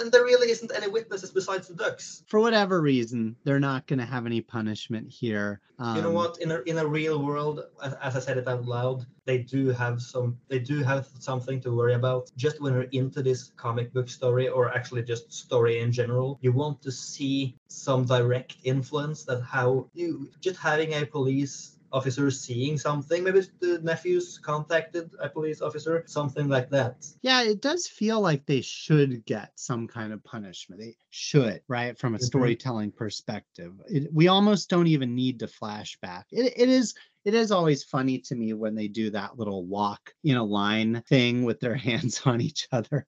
[0.00, 2.22] and there really isn't any witnesses besides the ducks.
[2.26, 5.60] For whatever reason, they're not going to have any punishment here.
[5.78, 6.40] Um, you know um, what?
[6.40, 9.68] In a in a real world, as, as I said it out loud, they do
[9.68, 10.38] have some.
[10.48, 12.30] They do have something to worry about.
[12.38, 16.52] Just when you're into this comic book story, or actually just story in general, you
[16.52, 22.76] want to see some direct influence that how you just having a police officer seeing
[22.76, 23.22] something.
[23.22, 27.06] Maybe the nephews contacted a police officer, something like that.
[27.22, 30.80] Yeah, it does feel like they should get some kind of punishment.
[30.80, 31.96] They should, right?
[31.96, 32.24] From a mm-hmm.
[32.24, 33.72] storytelling perspective.
[33.88, 36.24] It, we almost don't even need to flashback.
[36.32, 40.12] It, it is it is always funny to me when they do that little walk
[40.24, 43.06] in a line thing with their hands on each other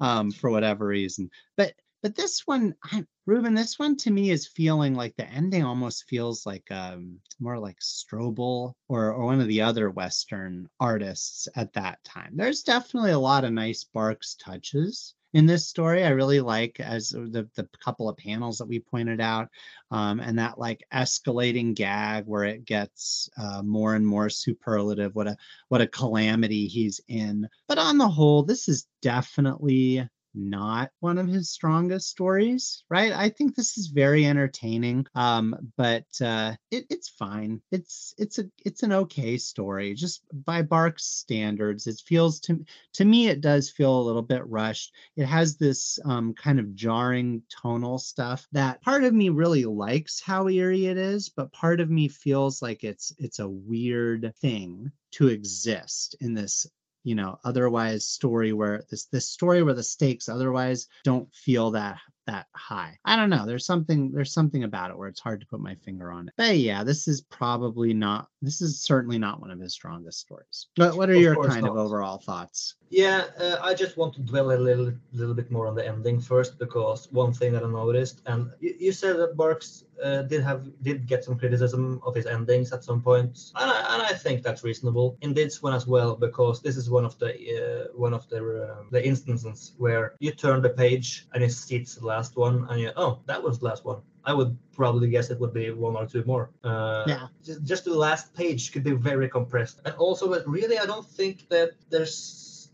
[0.00, 1.30] um, for whatever reason.
[1.56, 5.64] But but this one, I, Ruben, this one to me is feeling like the ending
[5.64, 11.46] almost feels like um, more like Strobl or, or one of the other Western artists
[11.54, 12.32] at that time.
[12.34, 16.04] There's definitely a lot of nice Barks touches in this story.
[16.04, 19.48] I really like as the, the couple of panels that we pointed out,
[19.90, 25.14] um, and that like escalating gag where it gets uh, more and more superlative.
[25.14, 25.36] What a
[25.68, 27.48] what a calamity he's in.
[27.68, 33.12] But on the whole, this is definitely not one of his strongest stories, right?
[33.12, 37.60] I think this is very entertaining, um, but uh, it, it's fine.
[37.70, 41.86] It's it's a it's an okay story, just by Barks standards.
[41.86, 42.64] It feels to
[42.94, 44.92] to me it does feel a little bit rushed.
[45.16, 50.20] It has this um, kind of jarring tonal stuff that part of me really likes
[50.20, 54.90] how eerie it is, but part of me feels like it's it's a weird thing
[55.12, 56.66] to exist in this
[57.04, 61.98] you know otherwise story where this this story where the stakes otherwise don't feel that
[62.26, 62.98] that high.
[63.04, 65.74] I don't know there's something there's something about it where it's hard to put my
[65.76, 66.34] finger on it.
[66.36, 70.66] But yeah this is probably not this is certainly not one of his strongest stories.
[70.76, 72.74] But what are Of your kind of overall thoughts?
[72.90, 76.20] Yeah, uh, I just want to dwell a little, little bit more on the ending
[76.20, 80.42] first because one thing that I noticed, and you, you said that Barks uh, did
[80.42, 84.12] have did get some criticism of his endings at some point, and I, and I
[84.12, 85.16] think that's reasonable.
[85.22, 88.40] In this one as well because this is one of the uh, one of the
[88.40, 92.56] um, the instances where you turn the page and you see it's the last one,
[92.70, 94.00] and you oh that was the last one.
[94.30, 96.44] I would probably guess it would be one or two more.
[96.62, 97.26] Uh, Yeah.
[97.46, 101.08] Just, just the last page could be very compressed, and also, but really, I don't
[101.18, 102.14] think that there's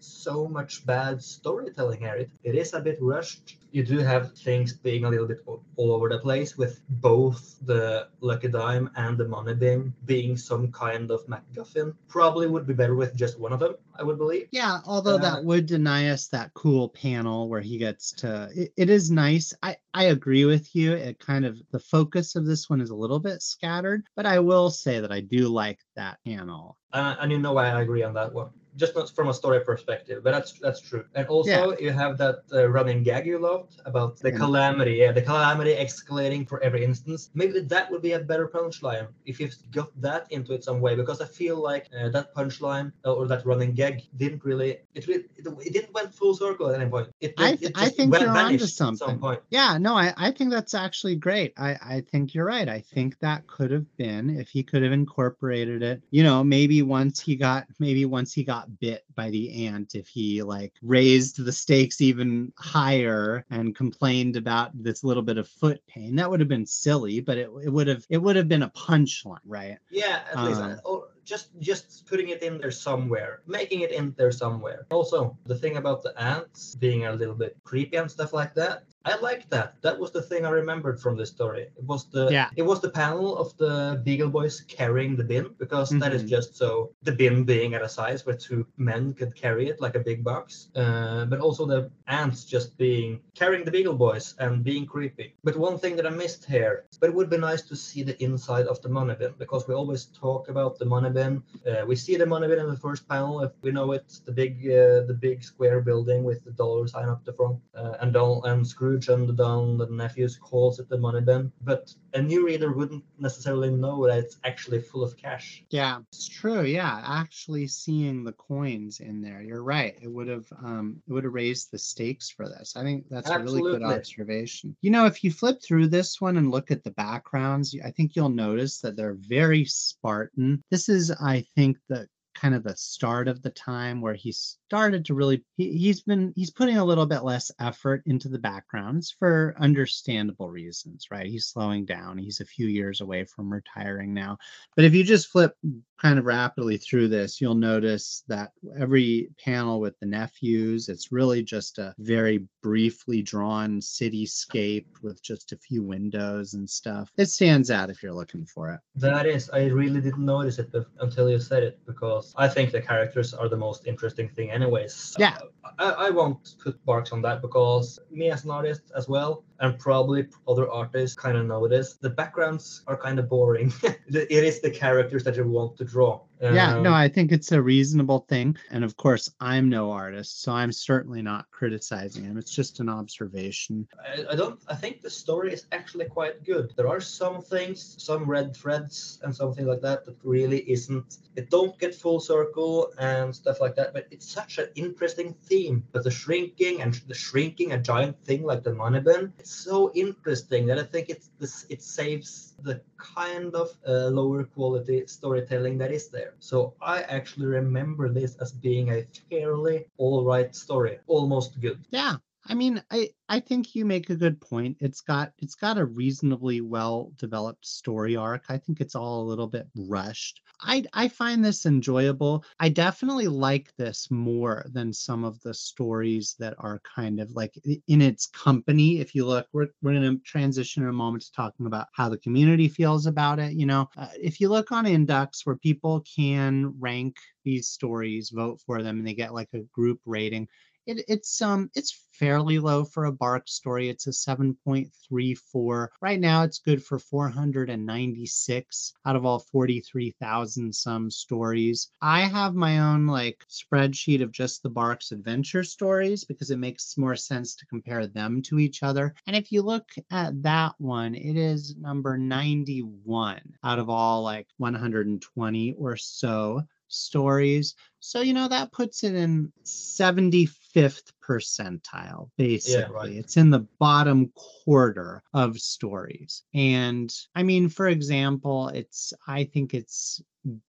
[0.00, 2.14] so much bad storytelling here.
[2.14, 3.56] It, it is a bit rushed.
[3.70, 7.56] You do have things being a little bit all, all over the place, with both
[7.66, 11.94] the Lucky Dime and the Money Bin being some kind of MacGuffin.
[12.08, 14.48] Probably would be better with just one of them, I would believe.
[14.52, 18.72] Yeah, although Uh, that would deny us that cool panel where he gets to it,
[18.76, 19.52] it is nice.
[19.62, 20.92] I I agree with you.
[20.92, 24.38] It kind of the focus of this one is a little bit scattered, but I
[24.38, 26.78] will say that I do like that panel.
[26.92, 28.48] Uh, and you know why I agree on that one.
[28.82, 31.04] Just not from a story perspective, but that's that's true.
[31.16, 34.38] And also, you have that uh, running gag you loved about the Yeah.
[34.42, 34.94] calamity.
[35.02, 37.20] Yeah, the calamity escalating for every instance.
[37.34, 40.92] Maybe that would be a better punchline if you've got that into it some way.
[41.00, 45.02] Because I feel like uh, that punchline uh, or that running gag didn't really it
[45.08, 47.08] really it, it didn't went full circle at any point.
[47.20, 49.18] It, I it th- I think went- you're onto some something.
[49.18, 49.40] point.
[49.50, 51.52] Yeah, no, I, I think that's actually great.
[51.58, 52.68] I, I think you're right.
[52.68, 56.02] I think that could have been if he could have incorporated it.
[56.10, 60.08] You know, maybe once he got maybe once he got bit by the ant, if
[60.08, 65.80] he like raised the stakes even higher and complained about this little bit of foot
[65.88, 68.62] pain, that would have been silly, but it, it would have it would have been
[68.62, 69.78] a punchline, right?
[69.90, 73.92] Yeah, at least, Um, uh, or just just putting it in there somewhere, making it
[73.92, 74.86] in there somewhere.
[74.90, 78.84] Also, the thing about the ants being a little bit creepy and stuff like that.
[79.08, 79.68] I like that.
[79.82, 81.62] That was the thing I remembered from this story.
[81.80, 82.48] It was the Yeah.
[82.60, 83.74] it was the panel of the
[84.06, 86.28] Beagle Boys carrying the bin because that is Mhm.
[86.36, 86.68] just so
[87.08, 90.20] the bin being at a size where two men could carry it like a big
[90.30, 90.46] box.
[90.82, 91.80] Uh, but also the
[92.20, 95.28] ants just being carrying the Beagle Boys and being creepy.
[95.46, 98.16] But one thing that I missed here, but it would be nice to see the
[98.26, 101.32] inside of the money bin because we always talk about the money bin.
[101.68, 103.34] Uh, we see the money bin in the first panel.
[103.46, 107.08] If we know it's the big, uh, the big square building with the dollar sign
[107.14, 110.88] up the front, uh, and Don and Scrooge and the Don the nephews calls it
[110.88, 111.52] the money bin.
[111.62, 115.62] But a new reader wouldn't necessarily know that it's actually full of cash.
[115.70, 116.62] Yeah, it's true.
[116.62, 119.96] Yeah, actually seeing the coins in there, you're right.
[120.02, 122.74] It would have um it would have raised the stakes for this.
[122.76, 124.76] I think that's a really good observation.
[124.80, 128.16] You know, if you flip through this one and look at the backgrounds, I think
[128.16, 130.64] you'll notice that they're very Spartan.
[130.70, 132.08] This is, I think, the
[132.40, 136.32] kind of the start of the time where he started to really he, he's been
[136.36, 141.26] he's putting a little bit less effort into the backgrounds for understandable reasons right?
[141.26, 142.18] He's slowing down.
[142.18, 144.38] He's a few years away from retiring now.
[144.76, 145.54] But if you just flip
[146.00, 151.42] kind of rapidly through this, you'll notice that every panel with the nephews, it's really
[151.42, 157.10] just a very briefly drawn cityscape with just a few windows and stuff.
[157.16, 158.80] It stands out if you're looking for it.
[158.96, 162.80] That is, I really didn't notice it until you said it because I think the
[162.80, 165.16] characters are the most interesting thing, anyways.
[165.18, 165.38] Yeah.
[165.78, 169.78] I, I won't put marks on that because me as an artist as well, and
[169.78, 171.94] probably other artists kind of know this.
[171.94, 173.72] The backgrounds are kind of boring.
[174.08, 176.27] It is the characters that you want to draw.
[176.40, 178.56] Yeah, Um, no, I think it's a reasonable thing.
[178.70, 182.36] And of course, I'm no artist, so I'm certainly not criticizing him.
[182.36, 183.88] It's just an observation.
[183.98, 184.60] I, I don't.
[184.68, 186.72] I think the story is actually quite good.
[186.76, 191.18] There are some things, some red threads, and something like that that really isn't.
[191.36, 193.92] It don't get full circle and stuff like that.
[193.92, 195.84] But it's such an interesting theme.
[195.92, 199.90] But the shrinking and the shrinking a giant thing like the money bin, it's so
[199.94, 201.66] interesting that I think it's this.
[201.68, 206.27] It saves the kind of uh, lower quality storytelling that is there.
[206.38, 211.84] So I actually remember this as being a fairly all right story, almost good.
[211.90, 212.16] Yeah.
[212.46, 214.78] I mean, I I think you make a good point.
[214.80, 218.44] It's got it's got a reasonably well developed story arc.
[218.48, 220.40] I think it's all a little bit rushed.
[220.60, 222.44] I I find this enjoyable.
[222.58, 227.54] I definitely like this more than some of the stories that are kind of like
[227.86, 228.98] in its company.
[228.98, 232.08] If you look, we're we're going to transition in a moment to talking about how
[232.08, 233.52] the community feels about it.
[233.54, 238.60] You know, uh, if you look on Inducks where people can rank these stories, vote
[238.66, 240.48] for them, and they get like a group rating
[240.88, 243.88] it, it's um it's fairly low for a Barks story.
[243.88, 251.92] It's a 7.34 right now it's good for 496 out of all 43,000 some stories.
[252.02, 256.98] I have my own like spreadsheet of just the Barks adventure stories because it makes
[256.98, 259.14] more sense to compare them to each other.
[259.26, 264.48] And if you look at that one it is number 91 out of all like
[264.56, 267.74] 120 or so stories.
[268.00, 272.80] So, you know, that puts it in 75th percentile, basically.
[272.80, 273.12] Yeah, right.
[273.12, 274.32] It's in the bottom
[274.64, 276.42] quarter of stories.
[276.54, 280.22] And I mean, for example, it's, I think it's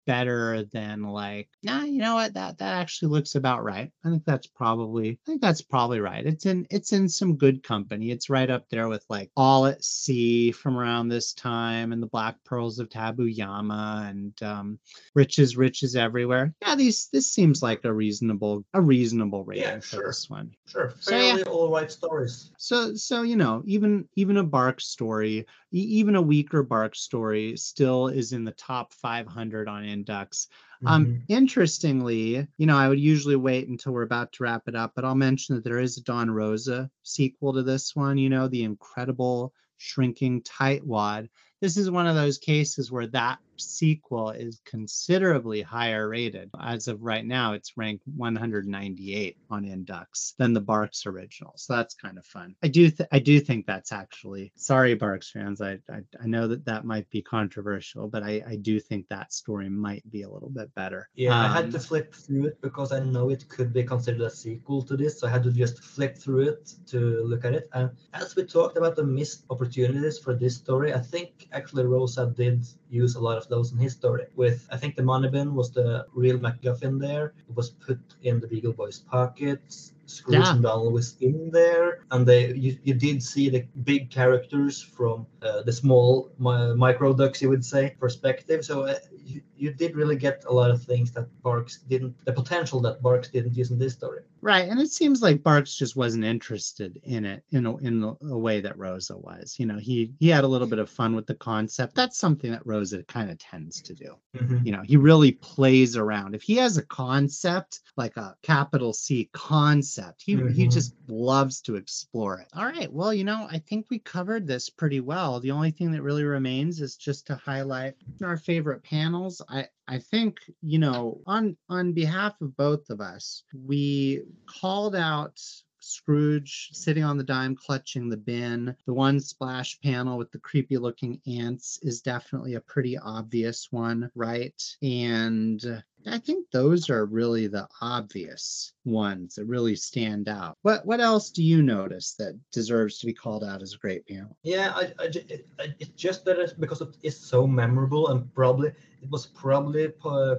[0.06, 4.24] better than like nah you know what that that actually looks about right i think
[4.26, 8.30] that's probably i think that's probably right it's in it's in some good company it's
[8.30, 12.36] right up there with like all at sea from around this time and the black
[12.44, 14.80] pearls of Tabu Yama and um
[15.14, 20.02] riches riches everywhere yeah these this seems like a reasonable a reasonable rating yeah, sure.
[20.02, 21.44] for this one sure fairly so, yeah.
[21.52, 26.64] all right stories so so you know even even a Barks story even a weaker
[26.64, 30.48] Barks story still is in the top 500 on Inducks.
[30.86, 31.12] Um, mm-hmm.
[31.12, 34.94] Um, interestingly, you know, I would usually wait until we're about to wrap it up,
[34.96, 38.18] but I'll mention that there is a Don Rosa sequel to this one.
[38.18, 41.30] You know, the incredible shrinking tightwad.
[41.62, 46.50] This is one of those cases where that sequel is considerably higher rated.
[46.60, 51.54] As of right now, it's ranked 198 on Inducks than the Barks original.
[51.56, 52.56] So that's kind of fun.
[52.64, 55.62] I do th- I do think that's actually sorry Barks fans.
[55.62, 59.34] I, I, I know that that might be controversial, but I I do think that
[59.34, 61.10] story might be a little bit better.
[61.16, 63.84] Yeah, um, I had to um, flip through it because I know it could be
[63.84, 65.20] considered a sequel to this.
[65.20, 67.70] So I had to just flip through it to look at it.
[67.74, 72.34] And as we talked about the missed opportunities for this story, I think actually Rosa
[72.36, 74.26] did use a lot of those in his story.
[74.36, 77.34] With I think the money bin was the real MacGuffin there.
[77.48, 79.94] It was put in the Beagle Boy's pockets.
[80.10, 80.54] Scrooge yeah.
[80.54, 85.28] and Donald was in there, and they you, you did see the big characters from
[85.42, 88.66] uh, the small mi- micro ducks, you would say, perspective.
[88.66, 92.34] So uh, you, you did really get a lot of things that Barks didn't, the
[92.34, 94.22] potential that Barks didn't use in this story.
[94.42, 98.38] Right, and it seems like Barks just wasn't interested in it in a, in a
[98.38, 99.56] way that Rosa was.
[99.60, 101.94] You know, he he had a little bit of fun with the concept.
[101.96, 104.16] That's something that Rosa kind of tends to do.
[104.36, 104.66] Mm-hmm.
[104.66, 106.36] You know, he really plays around.
[106.36, 110.50] If he has a concept like a capital C concept, he mm-hmm.
[110.50, 112.48] he just loves to explore it.
[112.54, 115.40] All right, well, you know, I think we covered this pretty well.
[115.40, 119.42] The only thing that really remains is just to highlight our favorite panels.
[119.50, 125.40] I I think, you know, on on behalf of both of us, we called out
[125.82, 128.76] Scrooge sitting on the dime clutching the bin.
[128.86, 134.12] The one splash panel with the creepy looking ants is definitely a pretty obvious one,
[134.16, 134.62] right?
[134.82, 140.58] And I think those are really the obvious ones that really stand out.
[140.62, 144.08] What what else do you notice that deserves to be called out as a great
[144.08, 144.38] panel?
[144.44, 145.48] Yeah, I, I, it,
[145.80, 149.90] it's just that it's because it is so memorable and probably it was probably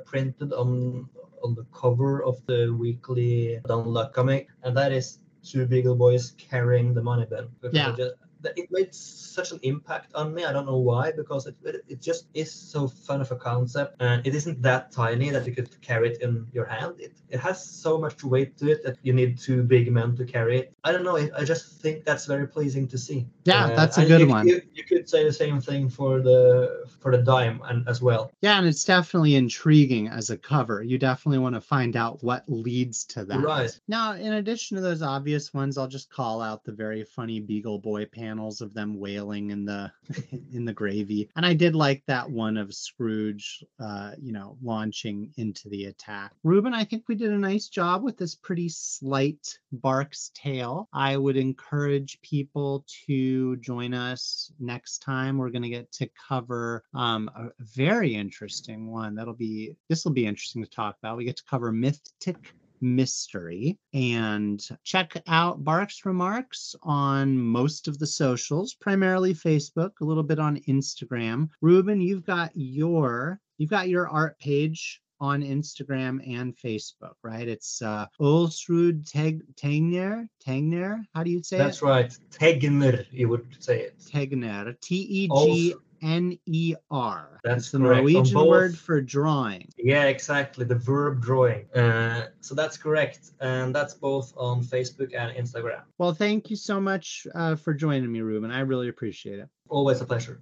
[0.06, 1.08] printed on
[1.42, 6.94] on the cover of the weekly Duck comic, and that is two Beagle Boys carrying
[6.94, 7.48] the money bin.
[7.72, 7.94] Yeah.
[7.96, 8.14] Just,
[8.56, 10.44] it made such an impact on me.
[10.44, 14.26] I don't know why, because it, it just is so fun of a concept, and
[14.26, 17.00] it isn't that tiny that you could carry it in your hand.
[17.00, 20.24] It, it has so much weight to it that you need two big men to
[20.24, 20.74] carry it.
[20.84, 21.16] I don't know.
[21.16, 23.26] I just think that's very pleasing to see.
[23.44, 24.48] Yeah, uh, that's a good you, one.
[24.48, 28.32] You, you, could say the same thing for the for the dime and as well.
[28.40, 30.82] Yeah, and it's definitely intriguing as a cover.
[30.82, 33.40] You definitely want to find out what leads to that.
[33.40, 33.80] Right.
[33.88, 37.78] Now, in addition to those obvious ones, I'll just call out the very funny Beagle
[37.78, 39.90] Boy panels of them wailing in the
[40.52, 41.28] in the gravy.
[41.34, 46.32] And I did like that one of Scrooge uh, you know, launching into the attack.
[46.44, 50.88] Ruben, I think we did a nice job with this pretty slight Barks tale.
[50.92, 55.36] I would encourage people to join us next time.
[55.36, 59.14] We're going to get to cover um, a very interesting one.
[59.16, 61.16] That'll be this will be interesting to talk about.
[61.16, 68.06] We get to cover Mythic mystery and check out Barks Remarks on most of the
[68.06, 71.48] socials, primarily Facebook, a little bit on Instagram.
[71.60, 77.46] Ruben, you've got your you've got your art page on Instagram and Facebook, right?
[77.46, 80.26] It's uh, Olsrud Teg Tegner.
[80.46, 81.02] Tegner.
[81.14, 81.84] How do you say That's it?
[81.84, 82.18] right.
[82.30, 83.98] Tegner, you would say it.
[83.98, 84.74] Tegner.
[84.80, 87.40] T E G N E R.
[87.44, 89.68] That's the Norwegian word for drawing.
[89.78, 90.64] Yeah, exactly.
[90.64, 91.66] The verb drawing.
[91.74, 95.82] Uh, so that's correct, and that's both on Facebook and Instagram.
[95.98, 98.50] Well, thank you so much uh, for joining me, Ruben.
[98.50, 99.48] I really appreciate it.
[99.68, 100.40] Always a pleasure.